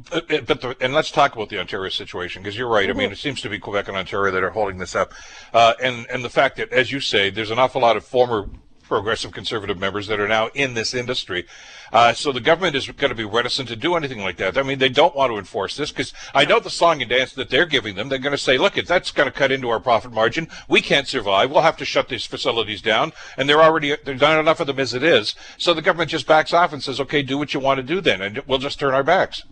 But, 0.10 0.48
but 0.48 0.62
the, 0.62 0.76
and 0.82 0.94
let's 0.94 1.12
talk 1.12 1.36
about 1.36 1.50
the 1.50 1.60
Ontario 1.60 1.90
situation 1.90 2.42
because 2.42 2.58
you're 2.58 2.68
right. 2.68 2.90
Mm-hmm. 2.90 2.98
I 2.98 3.00
mean, 3.00 3.06
mm-hmm. 3.08 3.14
it 3.14 3.20
seems 3.20 3.42
to 3.42 3.50
be 3.50 3.60
Quebec 3.60 3.88
and 3.90 3.98
Ontario 3.98 4.32
that 4.32 4.44
are 4.44 4.50
holding 4.50 4.80
this 4.80 4.96
up, 4.96 5.14
uh, 5.54 5.74
and 5.82 6.08
and 6.10 6.26
the 6.26 6.32
fact 6.32 6.58
that, 6.58 6.72
as 6.72 6.92
you 6.92 7.00
say, 7.00 7.30
there's 7.30 7.52
an 7.52 7.60
awful 7.60 7.82
lot 7.82 7.96
of 7.96 8.04
former 8.04 8.50
progressive 8.84 9.32
conservative 9.32 9.80
members 9.80 10.08
that 10.08 10.20
are 10.20 10.28
now 10.28 10.50
in 10.54 10.74
this 10.74 10.94
industry. 10.94 11.46
Uh, 11.92 12.14
so 12.14 12.32
the 12.32 12.42
government 12.42 12.76
is 12.76 12.88
going 12.88 13.10
to 13.10 13.16
be 13.16 13.24
reticent 13.24 13.68
to 13.70 13.76
do 13.76 13.96
anything 13.96 14.20
like 14.20 14.38
that. 14.38 14.58
I 14.58 14.64
mean, 14.64 14.80
they 14.80 14.90
don't 14.90 15.16
want 15.16 15.32
to 15.32 15.38
enforce 15.38 15.78
this 15.78 15.92
because 15.92 16.14
I 16.34 16.46
know 16.46 16.60
the 16.60 16.70
song 16.70 17.02
and 17.02 17.10
dance 17.10 17.34
that 17.34 17.50
they're 17.50 17.66
giving 17.66 17.96
them. 17.96 18.10
They're 18.10 18.20
going 18.20 18.32
to 18.32 18.38
say, 18.38 18.58
look, 18.58 18.78
if 18.78 18.88
that's 18.88 19.12
going 19.12 19.28
to 19.28 19.32
cut 19.32 19.52
into 19.52 19.70
our 19.70 19.80
profit 19.80 20.12
margin, 20.12 20.48
we 20.68 20.82
can't 20.82 21.08
survive. 21.08 21.52
We'll 21.52 21.62
have 21.62 21.78
to 21.78 21.86
shut 21.86 22.10
these 22.10 22.26
facilities 22.26 22.82
down. 22.82 23.14
And 23.38 23.48
they're 23.48 23.62
already, 23.62 23.96
there's 24.04 24.22
not 24.22 24.40
enough 24.40 24.60
of 24.60 24.68
them 24.68 24.80
as 24.80 24.94
it 24.94 25.04
is. 25.04 25.36
So 25.58 25.74
the 25.74 25.82
government 25.82 26.12
just 26.12 26.28
backs 26.28 26.54
off 26.54 26.74
and 26.74 26.82
says, 26.82 27.00
okay, 27.00 27.22
do 27.22 27.38
what 27.38 27.54
you 27.54 27.60
want 27.60 27.78
to 27.78 27.84
do 27.84 28.02
then. 28.02 28.22
And 28.22 28.44
we'll 28.48 28.60
just 28.60 28.80
turn 28.80 28.94
our 28.94 29.04
backs. 29.04 29.44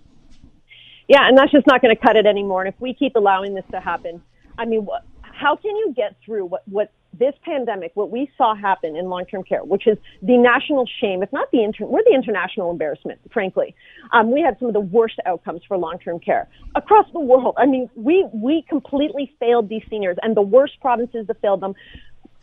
Yeah, 1.07 1.27
and 1.27 1.37
that's 1.37 1.51
just 1.51 1.67
not 1.67 1.81
going 1.81 1.95
to 1.95 2.01
cut 2.01 2.15
it 2.15 2.25
anymore. 2.25 2.63
And 2.63 2.73
if 2.73 2.79
we 2.79 2.93
keep 2.93 3.15
allowing 3.15 3.53
this 3.53 3.65
to 3.71 3.79
happen, 3.79 4.21
I 4.57 4.65
mean, 4.65 4.87
how 5.21 5.55
can 5.55 5.75
you 5.75 5.93
get 5.95 6.15
through 6.23 6.45
what, 6.45 6.61
what 6.67 6.91
this 7.17 7.33
pandemic, 7.43 7.91
what 7.95 8.09
we 8.09 8.31
saw 8.37 8.55
happen 8.55 8.95
in 8.95 9.05
long-term 9.05 9.43
care, 9.43 9.63
which 9.63 9.85
is 9.85 9.97
the 10.21 10.37
national 10.37 10.87
shame, 11.01 11.21
if 11.23 11.31
not 11.33 11.51
the 11.51 11.63
inter- 11.63 11.85
we're 11.85 12.03
the 12.03 12.13
international 12.13 12.71
embarrassment, 12.71 13.19
frankly. 13.33 13.75
Um, 14.13 14.31
we 14.31 14.41
had 14.41 14.57
some 14.59 14.69
of 14.69 14.73
the 14.73 14.79
worst 14.79 15.15
outcomes 15.25 15.61
for 15.67 15.77
long-term 15.77 16.19
care 16.19 16.47
across 16.75 17.05
the 17.11 17.19
world. 17.19 17.55
I 17.57 17.65
mean, 17.65 17.89
we 17.95 18.25
we 18.33 18.63
completely 18.69 19.35
failed 19.39 19.67
these 19.67 19.83
seniors, 19.89 20.17
and 20.21 20.35
the 20.37 20.41
worst 20.41 20.79
provinces 20.79 21.27
that 21.27 21.41
failed 21.41 21.61
them, 21.61 21.73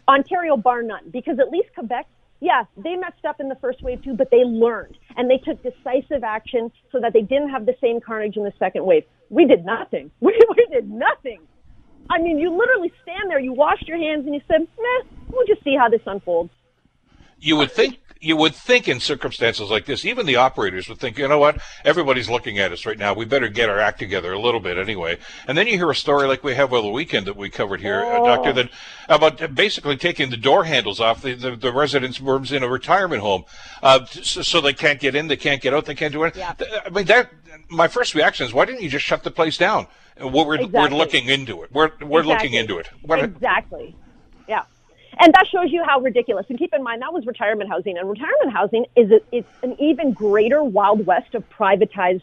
Ontario 0.06 0.56
bar 0.56 0.82
none, 0.82 1.10
because 1.10 1.38
at 1.38 1.50
least 1.50 1.68
Quebec. 1.74 2.06
Yeah, 2.40 2.64
they 2.76 2.94
messed 2.94 3.24
up 3.26 3.40
in 3.40 3.48
the 3.48 3.56
first 3.56 3.82
wave 3.82 4.02
too, 4.04 4.14
but 4.14 4.30
they 4.30 4.44
learned 4.44 4.96
and 5.18 5.28
they 5.28 5.36
took 5.38 5.62
decisive 5.62 6.24
action 6.24 6.70
so 6.90 7.00
that 7.00 7.12
they 7.12 7.22
didn't 7.22 7.50
have 7.50 7.66
the 7.66 7.74
same 7.82 8.00
carnage 8.00 8.36
in 8.36 8.44
the 8.44 8.52
second 8.58 8.86
wave. 8.86 9.04
We 9.28 9.44
did 9.44 9.66
nothing. 9.66 10.10
We, 10.20 10.38
we 10.56 10.66
did 10.72 10.88
nothing. 10.88 11.40
I 12.08 12.18
mean, 12.18 12.38
you 12.38 12.56
literally 12.56 12.92
stand 13.02 13.28
there, 13.28 13.38
you 13.38 13.52
washed 13.52 13.86
your 13.86 13.98
hands, 13.98 14.24
and 14.24 14.34
you 14.34 14.40
said, 14.48 14.60
"Meh, 14.60 15.10
we'll 15.28 15.46
just 15.46 15.62
see 15.62 15.76
how 15.76 15.90
this 15.90 16.00
unfolds." 16.06 16.50
You 17.38 17.56
would 17.56 17.70
think 17.70 17.98
you 18.20 18.36
would 18.36 18.54
think 18.54 18.88
in 18.88 19.00
circumstances 19.00 19.70
like 19.70 19.86
this, 19.86 20.04
even 20.04 20.26
the 20.26 20.36
operators 20.36 20.88
would 20.88 20.98
think, 20.98 21.18
you 21.18 21.28
know 21.28 21.38
what, 21.38 21.60
everybody's 21.84 22.28
looking 22.28 22.58
at 22.58 22.72
us 22.72 22.84
right 22.84 22.98
now. 22.98 23.14
We 23.14 23.24
better 23.24 23.48
get 23.48 23.68
our 23.68 23.78
act 23.78 23.98
together 23.98 24.32
a 24.32 24.38
little 24.38 24.60
bit 24.60 24.76
anyway. 24.76 25.18
And 25.46 25.56
then 25.56 25.66
you 25.66 25.74
hear 25.74 25.90
a 25.90 25.94
story 25.94 26.26
like 26.26 26.42
we 26.42 26.54
have 26.54 26.72
over 26.72 26.82
the 26.82 26.92
weekend 26.92 27.26
that 27.26 27.36
we 27.36 27.48
covered 27.50 27.80
here, 27.80 28.02
oh. 28.04 28.24
uh, 28.24 28.36
Doctor, 28.36 28.52
that 28.54 28.70
about 29.08 29.54
basically 29.54 29.96
taking 29.96 30.30
the 30.30 30.36
door 30.36 30.64
handles 30.64 31.00
off 31.00 31.22
the, 31.22 31.34
the, 31.34 31.56
the 31.56 31.72
residents' 31.72 32.20
rooms 32.20 32.52
in 32.52 32.62
a 32.62 32.68
retirement 32.68 33.22
home, 33.22 33.44
uh, 33.82 34.04
so, 34.06 34.42
so, 34.42 34.60
they 34.60 34.72
can't 34.72 35.00
get 35.00 35.14
in, 35.14 35.28
they 35.28 35.36
can't 35.36 35.62
get 35.62 35.72
out, 35.72 35.84
they 35.84 35.94
can't 35.94 36.12
do 36.12 36.22
anything. 36.24 36.40
Yeah. 36.40 36.54
I 36.84 36.90
mean, 36.90 37.06
that 37.06 37.30
my 37.68 37.86
first 37.86 38.14
reaction 38.14 38.46
is, 38.46 38.52
why 38.52 38.64
didn't 38.64 38.82
you 38.82 38.88
just 38.88 39.04
shut 39.04 39.22
the 39.22 39.30
place 39.30 39.56
down? 39.56 39.86
We're, 40.20 40.56
exactly. 40.56 40.80
we're 40.80 40.88
looking 40.88 41.28
into 41.28 41.62
it. 41.62 41.72
We're, 41.72 41.92
we're 42.00 42.20
exactly. 42.20 42.24
looking 42.24 42.52
into 42.54 42.78
it. 42.78 42.88
What 43.02 43.22
exactly. 43.22 43.94
Yeah. 44.48 44.64
And 45.18 45.32
that 45.34 45.46
shows 45.50 45.70
you 45.70 45.82
how 45.84 46.00
ridiculous. 46.00 46.46
And 46.48 46.58
keep 46.58 46.74
in 46.74 46.82
mind, 46.82 47.02
that 47.02 47.12
was 47.12 47.26
retirement 47.26 47.70
housing. 47.70 47.98
And 47.98 48.08
retirement 48.08 48.52
housing 48.52 48.86
is 48.96 49.10
a, 49.10 49.20
it's 49.32 49.48
an 49.62 49.76
even 49.80 50.12
greater 50.12 50.62
wild 50.62 51.06
west 51.06 51.34
of 51.34 51.48
privatized, 51.50 52.22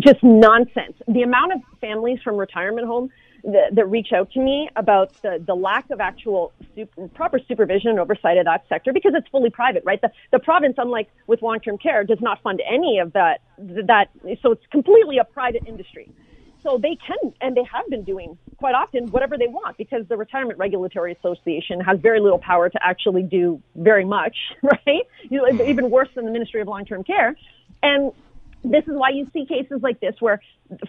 just 0.00 0.22
nonsense. 0.22 0.96
The 1.06 1.22
amount 1.22 1.52
of 1.52 1.60
families 1.80 2.20
from 2.22 2.36
retirement 2.36 2.86
homes 2.86 3.10
that, 3.44 3.74
that 3.74 3.86
reach 3.86 4.12
out 4.12 4.30
to 4.32 4.40
me 4.40 4.68
about 4.76 5.20
the, 5.22 5.42
the 5.44 5.54
lack 5.54 5.90
of 5.90 6.00
actual 6.00 6.52
super, 6.74 7.08
proper 7.08 7.38
supervision 7.38 7.90
and 7.90 8.00
oversight 8.00 8.36
of 8.36 8.44
that 8.44 8.66
sector 8.68 8.92
because 8.92 9.12
it's 9.14 9.28
fully 9.28 9.50
private, 9.50 9.84
right? 9.84 10.00
The, 10.00 10.10
the 10.32 10.38
province, 10.38 10.74
unlike 10.78 11.08
with 11.26 11.42
long-term 11.42 11.78
care, 11.78 12.04
does 12.04 12.20
not 12.20 12.42
fund 12.42 12.62
any 12.68 12.98
of 12.98 13.12
that, 13.12 13.40
that, 13.58 14.10
so 14.42 14.52
it's 14.52 14.66
completely 14.70 15.18
a 15.18 15.24
private 15.24 15.62
industry. 15.66 16.10
So 16.62 16.78
they 16.78 16.96
can 16.96 17.32
and 17.40 17.56
they 17.56 17.64
have 17.72 17.88
been 17.88 18.04
doing 18.04 18.36
quite 18.56 18.74
often 18.74 19.06
whatever 19.08 19.38
they 19.38 19.46
want 19.46 19.76
because 19.76 20.06
the 20.08 20.16
Retirement 20.16 20.58
Regulatory 20.58 21.12
Association 21.12 21.80
has 21.80 21.98
very 22.00 22.20
little 22.20 22.38
power 22.38 22.68
to 22.68 22.78
actually 22.82 23.22
do 23.22 23.62
very 23.76 24.04
much, 24.04 24.36
right? 24.62 25.06
You 25.30 25.38
know, 25.38 25.64
even 25.64 25.90
worse 25.90 26.08
than 26.14 26.24
the 26.24 26.32
Ministry 26.32 26.60
of 26.60 26.68
Long-Term 26.68 27.04
Care. 27.04 27.36
And 27.82 28.12
this 28.64 28.84
is 28.84 28.94
why 28.94 29.10
you 29.10 29.26
see 29.32 29.46
cases 29.46 29.80
like 29.82 30.00
this 30.00 30.14
where 30.20 30.40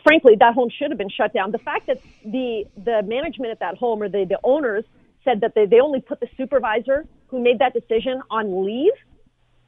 frankly 0.03 0.35
that 0.39 0.53
home 0.53 0.69
should 0.69 0.91
have 0.91 0.97
been 0.97 1.09
shut 1.09 1.33
down. 1.33 1.51
The 1.51 1.59
fact 1.59 1.88
that 1.88 2.01
the 2.25 2.65
the 2.77 3.03
management 3.03 3.51
at 3.51 3.59
that 3.59 3.77
home 3.77 4.01
or 4.01 4.09
the, 4.09 4.25
the 4.25 4.39
owners 4.43 4.85
said 5.23 5.41
that 5.41 5.53
they, 5.55 5.65
they 5.65 5.79
only 5.79 6.01
put 6.01 6.19
the 6.19 6.27
supervisor 6.38 7.05
who 7.27 7.41
made 7.41 7.59
that 7.59 7.73
decision 7.73 8.21
on 8.29 8.65
leave. 8.65 8.93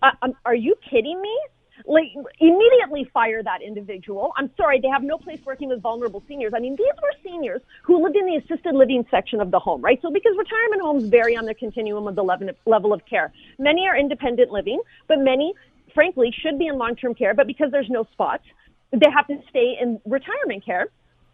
Uh, 0.01 0.11
um, 0.21 0.33
are 0.45 0.55
you 0.55 0.75
kidding 0.89 1.21
me? 1.21 1.39
Like 1.85 2.07
immediately 2.39 3.09
fire 3.13 3.41
that 3.43 3.61
individual. 3.61 4.33
I'm 4.37 4.51
sorry, 4.57 4.79
they 4.79 4.87
have 4.89 5.03
no 5.03 5.17
place 5.17 5.39
working 5.45 5.69
with 5.69 5.81
vulnerable 5.81 6.23
seniors. 6.27 6.53
I 6.55 6.59
mean, 6.59 6.75
these 6.75 6.87
were 7.01 7.13
seniors 7.23 7.61
who 7.83 8.03
lived 8.03 8.15
in 8.15 8.25
the 8.25 8.35
assisted 8.37 8.75
living 8.75 9.05
section 9.09 9.41
of 9.41 9.51
the 9.51 9.59
home, 9.59 9.81
right? 9.81 9.99
So 10.01 10.11
because 10.11 10.33
retirement 10.37 10.81
homes 10.81 11.05
vary 11.09 11.35
on 11.35 11.45
the 11.45 11.53
continuum 11.53 12.07
of 12.07 12.15
the 12.15 12.55
level 12.65 12.93
of 12.93 13.05
care. 13.05 13.31
Many 13.59 13.87
are 13.87 13.97
independent 13.97 14.51
living, 14.51 14.81
but 15.07 15.19
many, 15.19 15.53
frankly, 15.93 16.33
should 16.41 16.57
be 16.57 16.67
in 16.67 16.77
long-term 16.77 17.15
care, 17.15 17.33
but 17.33 17.47
because 17.47 17.71
there's 17.71 17.89
no 17.89 18.05
spots, 18.11 18.43
they 18.91 19.09
have 19.13 19.27
to 19.27 19.37
stay 19.49 19.77
in 19.81 19.99
retirement 20.05 20.65
care 20.65 20.87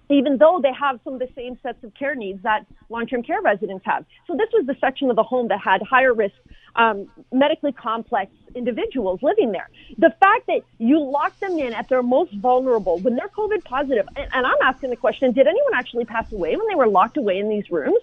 even 0.10 0.38
though 0.38 0.60
they 0.62 0.72
have 0.74 1.00
some 1.04 1.14
of 1.14 1.20
the 1.20 1.30
same 1.36 1.58
sets 1.62 1.84
of 1.84 1.94
care 1.94 2.16
needs 2.16 2.42
that 2.44 2.66
long-term 2.90 3.24
care 3.24 3.42
residents 3.42 3.86
have. 3.86 4.06
So 4.26 4.36
this 4.36 4.50
was 4.54 4.66
the 4.66 4.76
section 4.80 5.10
of 5.10 5.16
the 5.16 5.24
home 5.24 5.50
that 5.50 5.60
had 5.60 5.82
higher 5.82 6.14
risk, 6.14 6.36
um, 6.76 7.10
medically 7.32 7.72
complex 7.72 8.32
individuals 8.56 9.22
living 9.22 9.52
there. 9.52 9.70
The 9.98 10.14
fact 10.20 10.48
that 10.48 10.62
you 10.78 11.00
lock 11.00 11.38
them 11.40 11.58
in 11.58 11.74
at 11.74 11.90
their 11.90 12.04
most 12.04 12.34
vulnerable 12.34 13.00
when 13.00 13.16
they're 13.16 13.30
COVID 13.30 13.64
positive, 13.64 14.08
and, 14.16 14.30
and 14.34 14.46
I'm 14.46 14.62
asking 14.64 14.92
the 14.92 14.96
question, 14.96 15.34
did 15.34 15.48
anyone 15.48 15.74
actually 15.76 16.06
pass 16.06 16.32
away 16.32 16.56
when 16.56 16.68
they 16.70 16.76
were 16.76 16.88
locked 16.88 17.18
away 17.18 17.40
in 17.40 17.50
these 17.50 17.70
rooms? 17.70 18.00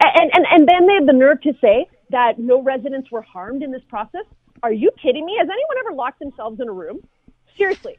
And, 0.00 0.30
and, 0.34 0.46
and 0.50 0.68
then 0.68 0.86
they 0.86 0.94
have 0.94 1.06
the 1.06 1.12
nerve 1.12 1.40
to 1.42 1.54
say 1.60 1.88
that 2.10 2.38
no 2.38 2.62
residents 2.62 3.10
were 3.10 3.22
harmed 3.22 3.62
in 3.62 3.70
this 3.70 3.82
process. 3.88 4.24
Are 4.62 4.72
you 4.72 4.90
kidding 5.00 5.24
me? 5.24 5.36
Has 5.38 5.48
anyone 5.48 5.76
ever 5.80 5.94
locked 5.94 6.18
themselves 6.18 6.60
in 6.60 6.68
a 6.68 6.72
room? 6.72 7.06
Seriously. 7.56 7.98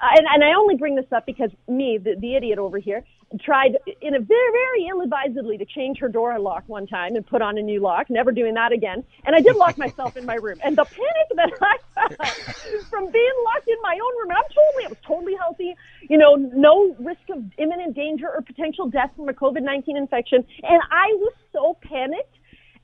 And, 0.00 0.26
and 0.32 0.44
I 0.44 0.54
only 0.54 0.76
bring 0.76 0.94
this 0.94 1.10
up 1.12 1.26
because 1.26 1.50
me, 1.68 1.98
the, 1.98 2.16
the 2.18 2.34
idiot 2.34 2.58
over 2.58 2.78
here, 2.78 3.04
tried 3.40 3.76
in 4.00 4.14
a 4.14 4.20
very, 4.20 4.52
very 4.52 4.86
ill-advisedly 4.88 5.58
to 5.58 5.64
change 5.66 5.98
her 5.98 6.08
door 6.08 6.38
lock 6.38 6.64
one 6.66 6.86
time 6.86 7.14
and 7.14 7.26
put 7.26 7.42
on 7.42 7.58
a 7.58 7.62
new 7.62 7.80
lock. 7.80 8.08
Never 8.08 8.32
doing 8.32 8.54
that 8.54 8.72
again. 8.72 9.04
And 9.24 9.36
I 9.36 9.40
did 9.40 9.56
lock 9.56 9.76
myself 9.76 10.16
in 10.16 10.24
my 10.24 10.36
room. 10.36 10.58
And 10.64 10.76
the 10.76 10.84
panic 10.84 11.28
that 11.34 11.52
I 11.60 11.76
felt 11.94 12.84
from 12.86 13.10
being 13.10 13.32
locked 13.44 13.68
in 13.68 13.76
my 13.82 13.94
own 13.94 14.18
room, 14.18 14.30
and 14.30 14.38
I'm 14.38 14.44
totally, 14.44 14.84
I 14.84 14.88
was 14.88 14.98
totally 15.06 15.34
healthy. 15.34 15.74
You 16.08 16.16
know, 16.16 16.36
no 16.36 16.96
risk 16.98 17.28
of 17.30 17.44
imminent 17.58 17.94
danger 17.94 18.28
or 18.28 18.40
potential 18.40 18.88
death 18.88 19.10
from 19.16 19.28
a 19.28 19.34
COVID-19 19.34 19.96
infection. 19.96 20.44
And 20.62 20.80
I 20.90 21.08
was 21.18 21.32
so 21.52 21.76
panicked. 21.82 22.34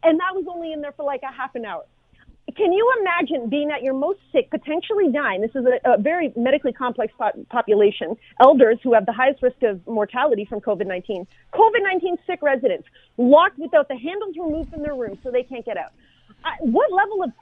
And 0.02 0.20
that 0.20 0.34
was 0.34 0.44
only 0.50 0.72
in 0.72 0.82
there 0.82 0.92
for 0.92 1.04
like 1.04 1.22
a 1.22 1.32
half 1.32 1.54
an 1.54 1.64
hour 1.64 1.84
can 2.56 2.72
you 2.72 2.92
imagine 3.00 3.48
being 3.48 3.70
at 3.70 3.82
your 3.82 3.94
most 3.94 4.20
sick, 4.32 4.50
potentially 4.50 5.10
dying? 5.12 5.40
This 5.40 5.54
is 5.54 5.64
a, 5.66 5.94
a 5.94 5.98
very 5.98 6.32
medically 6.36 6.72
complex 6.72 7.12
po- 7.18 7.44
population, 7.50 8.16
elders 8.40 8.78
who 8.82 8.94
have 8.94 9.06
the 9.06 9.12
highest 9.12 9.42
risk 9.42 9.62
of 9.62 9.86
mortality 9.86 10.44
from 10.44 10.60
COVID 10.60 10.86
19. 10.86 11.26
COVID 11.52 11.82
19 11.82 12.16
sick 12.26 12.40
residents 12.42 12.88
locked 13.16 13.58
without 13.58 13.88
the 13.88 13.96
handles 13.96 14.36
removed 14.38 14.70
from 14.70 14.82
their 14.82 14.94
rooms 14.94 15.18
so 15.22 15.30
they 15.30 15.42
can't 15.42 15.64
get 15.64 15.76
out. 15.76 15.92
Uh, 16.44 16.50
what 16.60 16.92
level 16.92 17.22
of, 17.22 17.32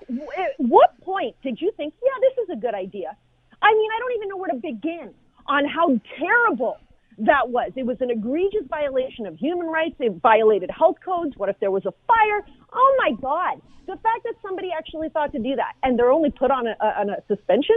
what 0.58 0.98
point 1.00 1.34
did 1.42 1.60
you 1.60 1.72
think, 1.76 1.94
yeah, 2.02 2.10
this 2.20 2.44
is 2.44 2.50
a 2.52 2.56
good 2.56 2.74
idea? 2.74 3.16
I 3.60 3.72
mean, 3.74 3.90
I 3.94 3.98
don't 3.98 4.12
even 4.16 4.28
know 4.28 4.36
where 4.36 4.50
to 4.50 4.56
begin 4.56 5.14
on 5.46 5.64
how 5.66 6.00
terrible 6.18 6.78
that 7.18 7.48
was. 7.48 7.72
It 7.76 7.84
was 7.84 7.96
an 8.00 8.10
egregious 8.10 8.64
violation 8.68 9.26
of 9.26 9.36
human 9.36 9.66
rights. 9.66 9.96
It 9.98 10.20
violated 10.22 10.70
health 10.70 10.96
codes. 11.04 11.36
What 11.36 11.48
if 11.48 11.58
there 11.60 11.70
was 11.70 11.84
a 11.86 11.92
fire? 12.06 12.44
Oh 12.72 12.96
my 12.98 13.12
God. 13.12 13.60
The 13.86 13.96
fact 13.96 14.24
that 14.24 14.34
somebody 14.42 14.70
actually 14.76 15.08
thought 15.08 15.32
to 15.32 15.38
do 15.38 15.56
that 15.56 15.74
and 15.82 15.98
they're 15.98 16.12
only 16.12 16.30
put 16.30 16.50
on 16.50 16.66
a, 16.66 16.76
on 16.80 17.10
a 17.10 17.16
suspension, 17.28 17.76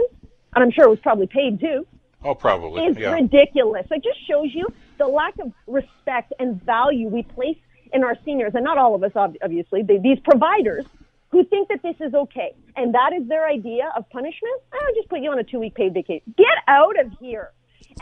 and 0.54 0.64
I'm 0.64 0.70
sure 0.70 0.84
it 0.84 0.90
was 0.90 1.00
probably 1.00 1.26
paid 1.26 1.60
too. 1.60 1.86
Oh, 2.24 2.34
probably. 2.34 2.84
Is 2.86 2.96
yeah. 2.96 3.12
ridiculous. 3.12 3.86
It 3.90 4.02
just 4.02 4.26
shows 4.26 4.50
you 4.52 4.66
the 4.98 5.06
lack 5.06 5.34
of 5.38 5.52
respect 5.66 6.32
and 6.38 6.62
value 6.62 7.08
we 7.08 7.22
place 7.22 7.58
in 7.92 8.02
our 8.02 8.16
seniors, 8.24 8.52
and 8.54 8.64
not 8.64 8.78
all 8.78 8.94
of 8.94 9.02
us, 9.04 9.12
obviously, 9.14 9.82
they, 9.82 9.98
these 9.98 10.18
providers 10.20 10.84
who 11.30 11.44
think 11.44 11.68
that 11.68 11.82
this 11.82 11.96
is 12.00 12.14
okay. 12.14 12.54
And 12.76 12.94
that 12.94 13.12
is 13.12 13.28
their 13.28 13.46
idea 13.46 13.92
of 13.96 14.08
punishment. 14.10 14.60
I'll 14.72 14.94
just 14.94 15.08
put 15.08 15.20
you 15.20 15.30
on 15.30 15.38
a 15.38 15.44
two 15.44 15.58
week 15.58 15.74
paid 15.74 15.94
vacation. 15.94 16.34
Get 16.36 16.46
out 16.68 16.98
of 16.98 17.12
here. 17.20 17.50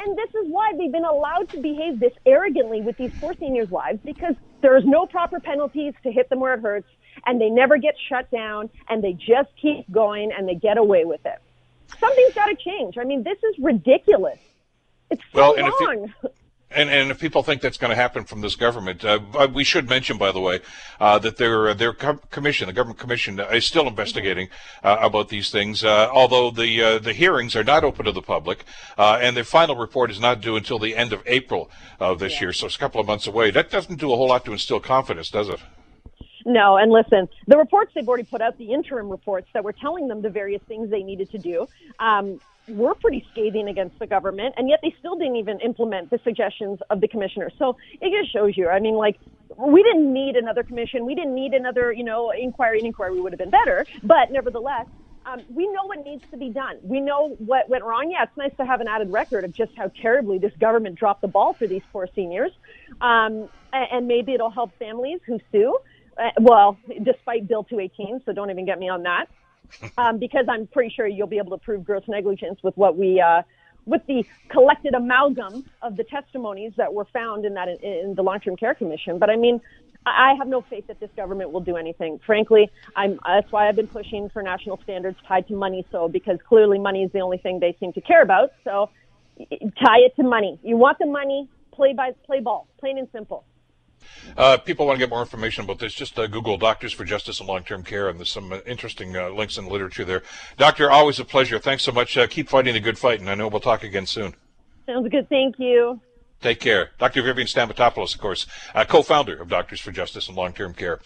And 0.01 0.19
this 0.19 0.31
is 0.31 0.49
why 0.49 0.73
they've 0.77 0.91
been 0.91 1.05
allowed 1.05 1.49
to 1.51 1.61
behave 1.61 2.01
this 2.01 2.13
arrogantly 2.27 2.81
with 2.81 2.97
these 2.97 3.13
poor 3.21 3.35
seniors' 3.39 3.71
lives 3.71 4.01
because 4.05 4.35
there's 4.61 4.85
no 4.85 5.07
proper 5.07 5.41
penalties 5.41 5.95
to 6.03 6.11
hit 6.11 6.29
them 6.31 6.41
where 6.41 6.55
it 6.55 6.61
hurts 6.61 6.89
and 7.27 7.41
they 7.41 7.49
never 7.49 7.77
get 7.77 7.95
shut 8.09 8.31
down 8.31 8.71
and 8.89 9.03
they 9.03 9.13
just 9.13 9.51
keep 9.61 9.91
going 9.91 10.33
and 10.33 10.49
they 10.49 10.55
get 10.55 10.79
away 10.79 11.05
with 11.05 11.25
it. 11.25 11.39
Something's 11.99 12.35
got 12.35 12.47
to 12.47 12.57
change. 12.57 12.99
I 12.99 13.05
mean, 13.05 13.23
this 13.23 13.39
is 13.39 13.59
ridiculous. 13.59 14.39
It's 15.11 15.23
so 15.33 15.55
well, 15.55 15.73
long. 15.81 16.15
And, 16.75 16.91
and 16.91 17.11
if 17.11 17.21
people 17.21 17.43
think 17.43 17.63
that's 17.63 17.79
going 17.79 17.91
to 17.91 17.97
happen 17.97 18.25
from 18.25 18.41
this 18.41 18.57
government, 18.57 19.05
uh, 19.05 19.21
we 19.53 19.65
should 19.65 19.89
mention, 19.89 20.19
by 20.19 20.33
the 20.33 20.41
way, 20.41 20.61
uh, 21.01 21.19
that 21.21 21.37
their 21.37 21.73
their 21.75 21.93
commission, 21.93 22.67
the 22.67 22.73
government 22.73 22.99
commission, 22.99 23.39
uh, 23.39 23.49
is 23.49 23.65
still 23.65 23.87
investigating 23.87 24.49
uh, 24.83 24.99
about 25.01 25.29
these 25.29 25.51
things. 25.51 25.85
Uh, 25.85 26.09
although 26.13 26.51
the 26.51 26.83
uh, 26.83 26.99
the 26.99 27.13
hearings 27.13 27.55
are 27.55 27.65
not 27.65 27.85
open 27.85 28.05
to 28.05 28.13
the 28.13 28.23
public, 28.23 28.65
and 28.99 29.37
their 29.37 29.45
final 29.45 29.77
report 29.77 30.11
is 30.11 30.21
not 30.21 30.41
due 30.41 30.57
until 30.57 30.79
the 30.79 30.97
end 30.97 31.13
of 31.13 31.23
April 31.27 31.71
of 32.01 32.19
this 32.19 32.35
yeah. 32.35 32.41
year, 32.41 32.53
so 32.53 32.67
it's 32.67 32.77
a 32.77 32.79
couple 32.79 33.01
of 33.01 33.07
months 33.07 33.27
away. 33.27 33.51
That 33.51 33.71
doesn't 33.71 34.01
do 34.01 34.13
a 34.13 34.17
whole 34.17 34.29
lot 34.29 34.45
to 34.47 34.53
instill 34.53 34.81
confidence, 34.81 35.31
does 35.31 35.49
it? 35.49 35.61
No, 36.47 36.77
and 36.77 36.93
listen, 36.93 37.29
the 37.47 37.57
reports 37.57 37.93
they've 37.95 38.07
already 38.07 38.25
put 38.25 38.43
out, 38.43 38.59
the 38.59 38.73
interim 38.73 39.09
reports 39.09 39.49
that 39.55 39.65
were 39.65 39.73
telling 39.73 40.09
them 40.09 40.21
the 40.21 40.29
various 40.29 40.63
things 40.69 40.91
they 40.91 41.03
needed 41.03 41.31
to 41.31 41.39
do, 41.39 41.67
um, 41.99 42.39
were 42.69 42.95
pretty 42.95 43.27
scathing 43.33 43.69
against 43.69 43.99
the 43.99 44.07
government, 44.07 44.55
and 44.57 44.69
yet 44.69 44.81
they 44.83 44.95
still 44.99 45.17
didn't 45.17 45.37
even 45.37 45.61
implement 45.61 46.11
the 46.11 46.19
suggestions 46.25 46.79
of 46.91 47.01
the 47.01 47.09
commissioner. 47.09 47.51
So 47.59 47.77
it 48.01 48.11
just 48.19 48.33
shows 48.33 48.57
you. 48.57 48.69
I 48.69 48.81
mean, 48.81 48.95
like 48.95 49.19
we 49.59 49.83
didn't 49.83 50.13
need 50.13 50.37
another 50.37 50.63
commission, 50.63 51.05
we 51.05 51.15
didn't 51.15 51.35
need 51.35 51.53
another, 51.53 51.93
you 51.93 52.05
know, 52.05 52.31
inquiry. 52.31 52.81
An 52.81 52.87
inquiry 52.87 53.21
would 53.21 53.33
have 53.33 53.39
been 53.39 53.51
better, 53.51 53.87
but 54.03 54.31
nevertheless. 54.31 54.87
Um, 55.27 55.41
we 55.49 55.67
know 55.69 55.87
what 55.87 56.05
needs 56.05 56.23
to 56.33 56.37
be 56.37 56.51
done. 56.51 56.77
We 56.83 57.01
know 57.01 57.35
what 57.39 57.67
went 57.71 57.83
wrong. 57.83 58.11
Yeah, 58.11 58.25
it's 58.25 58.37
nice 58.37 58.55
to 58.59 58.67
have 58.67 58.83
an 58.83 58.89
added 58.89 59.11
record 59.11 59.45
of 59.45 59.55
just 59.55 59.73
how 59.75 59.91
terribly 60.03 60.37
this 60.37 60.53
government 60.61 60.97
dropped 60.99 61.23
the 61.23 61.29
ball 61.29 61.55
for 61.55 61.67
these 61.67 61.81
poor 61.91 62.07
seniors. 62.15 62.51
Um, 63.01 63.49
and 63.73 64.07
maybe 64.07 64.35
it'll 64.35 64.51
help 64.51 64.79
families 64.79 65.21
who 65.27 65.41
sue. 65.51 65.79
Uh, 66.19 66.29
well, 66.43 66.77
despite 67.03 67.49
Bill 67.49 67.65
218, 67.65 68.21
so 68.27 68.35
don't 68.35 68.51
even 68.51 68.67
get 68.67 68.79
me 68.79 68.91
on 68.91 69.03
that 69.05 69.29
um, 69.99 70.19
because 70.19 70.47
I'm 70.49 70.67
pretty 70.67 70.93
sure 70.95 71.07
you'll 71.07 71.27
be 71.27 71.39
able 71.39 71.57
to 71.57 71.65
prove 71.65 71.85
gross 71.85 72.05
negligence 72.09 72.59
with 72.63 72.77
what 72.77 72.97
we, 72.97 73.21
uh, 73.21 73.43
with 73.87 74.03
the 74.07 74.25
collected 74.49 74.95
amalgam 74.95 75.65
of 75.83 75.97
the 75.97 76.05
testimonies 76.05 76.73
that 76.77 76.93
were 76.93 77.07
found 77.13 77.45
in 77.45 77.55
that 77.55 77.69
in, 77.83 78.15
the 78.15 78.23
long-term 78.23 78.57
care 78.57 78.75
commission. 78.75 79.19
But 79.19 79.31
I 79.31 79.37
mean, 79.37 79.61
I 80.07 80.35
have 80.39 80.49
no 80.49 80.61
faith 80.63 80.87
that 80.89 81.01
this 81.01 81.11
government 81.17 81.51
will 81.53 81.61
do 81.61 81.77
anything. 81.77 82.21
Frankly, 82.27 82.71
I'm, 82.95 83.19
that's 83.27 83.51
why 83.51 83.69
I've 83.69 83.77
been 83.77 83.89
pushing 83.89 84.29
for 84.31 84.43
national 84.43 84.79
standards 84.83 85.17
tied 85.27 85.49
to 85.49 85.55
money. 85.55 85.87
So 85.91 86.09
because 86.09 86.39
clearly 86.47 86.79
money 86.79 87.03
is 87.03 87.13
the 87.13 87.21
only 87.21 87.39
thing 87.39 87.61
they 87.61 87.77
seem 87.81 87.93
to 87.95 88.01
care 88.01 88.23
about. 88.23 88.53
So 88.65 88.91
tie 89.39 90.01
it 90.01 90.15
to 90.17 90.23
money. 90.23 90.59
You 90.63 90.77
want 90.77 90.99
the 90.99 91.07
money, 91.07 91.49
play 91.73 91.95
by 91.95 92.13
play 92.27 92.41
ball, 92.41 92.69
plain 92.79 92.99
and 92.99 93.09
simple. 93.13 93.45
Uh, 94.37 94.57
people 94.59 94.87
want 94.87 94.99
to 94.99 95.03
get 95.03 95.11
more 95.11 95.21
information 95.21 95.65
about 95.65 95.79
this, 95.79 95.95
just 95.95 96.19
uh, 96.19 96.27
Google 96.27 96.57
Doctors 96.57 96.93
for 96.93 97.05
Justice 97.05 97.41
and 97.41 97.49
Long-Term 97.49 97.83
Care, 97.85 98.09
and 98.09 98.19
there's 98.19 98.31
some 98.31 98.53
uh, 98.53 98.59
interesting 98.67 99.17
uh, 99.17 99.29
links 99.31 99.59
in 99.59 99.65
the 99.65 99.71
literature 99.71 100.05
there. 100.05 100.23
Doctor, 100.57 100.91
always 100.91 101.19
a 101.21 101.25
pleasure. 101.25 101.59
Thanks 101.59 101.83
so 101.83 101.93
much. 101.93 102.17
Uh, 102.17 102.27
keep 102.27 102.49
fighting 102.49 102.75
the 102.75 102.81
good 102.81 102.99
fight, 102.99 103.21
and 103.21 103.31
I 103.31 103.35
know 103.35 103.49
we'll 103.49 103.61
talk 103.61 103.85
again 103.85 104.07
soon. 104.07 104.35
Sounds 104.87 105.09
good. 105.09 105.29
Thank 105.29 105.59
you. 105.59 106.01
Take 106.41 106.61
care. 106.61 106.91
Dr. 106.99 107.23
Vivian 107.23 107.47
Stamatopoulos, 107.47 108.15
of 108.15 108.21
course, 108.21 108.47
uh, 108.75 108.85
co-founder 108.85 109.41
of 109.41 109.49
Doctors 109.49 109.81
for 109.81 109.93
Justice 109.93 110.29
and 110.29 110.37
Long-Term 110.37 110.75
Care. 110.75 111.01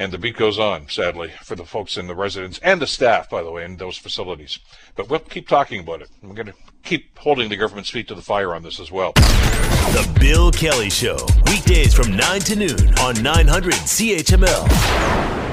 And 0.00 0.12
the 0.12 0.18
beat 0.18 0.36
goes 0.36 0.60
on, 0.60 0.88
sadly, 0.88 1.32
for 1.42 1.56
the 1.56 1.64
folks 1.64 1.96
in 1.96 2.06
the 2.06 2.14
residents 2.14 2.60
and 2.62 2.80
the 2.80 2.86
staff, 2.86 3.28
by 3.28 3.42
the 3.42 3.50
way, 3.50 3.64
in 3.64 3.78
those 3.78 3.98
facilities. 3.98 4.60
But 4.94 5.10
we'll 5.10 5.18
keep 5.18 5.48
talking 5.48 5.80
about 5.80 6.02
it. 6.02 6.08
We're 6.22 6.34
going 6.34 6.46
to 6.46 6.54
keep 6.84 7.18
holding 7.18 7.48
the 7.48 7.56
government's 7.56 7.90
feet 7.90 8.06
to 8.06 8.14
the 8.14 8.22
fire 8.22 8.54
on 8.54 8.62
this 8.62 8.78
as 8.78 8.92
well. 8.92 9.12
The 9.14 10.08
Bill 10.20 10.52
Kelly 10.52 10.88
Show, 10.88 11.18
weekdays 11.46 11.94
from 11.94 12.14
9 12.14 12.40
to 12.42 12.54
noon 12.54 12.94
on 13.00 13.20
900 13.20 13.72
CHML. 13.72 15.47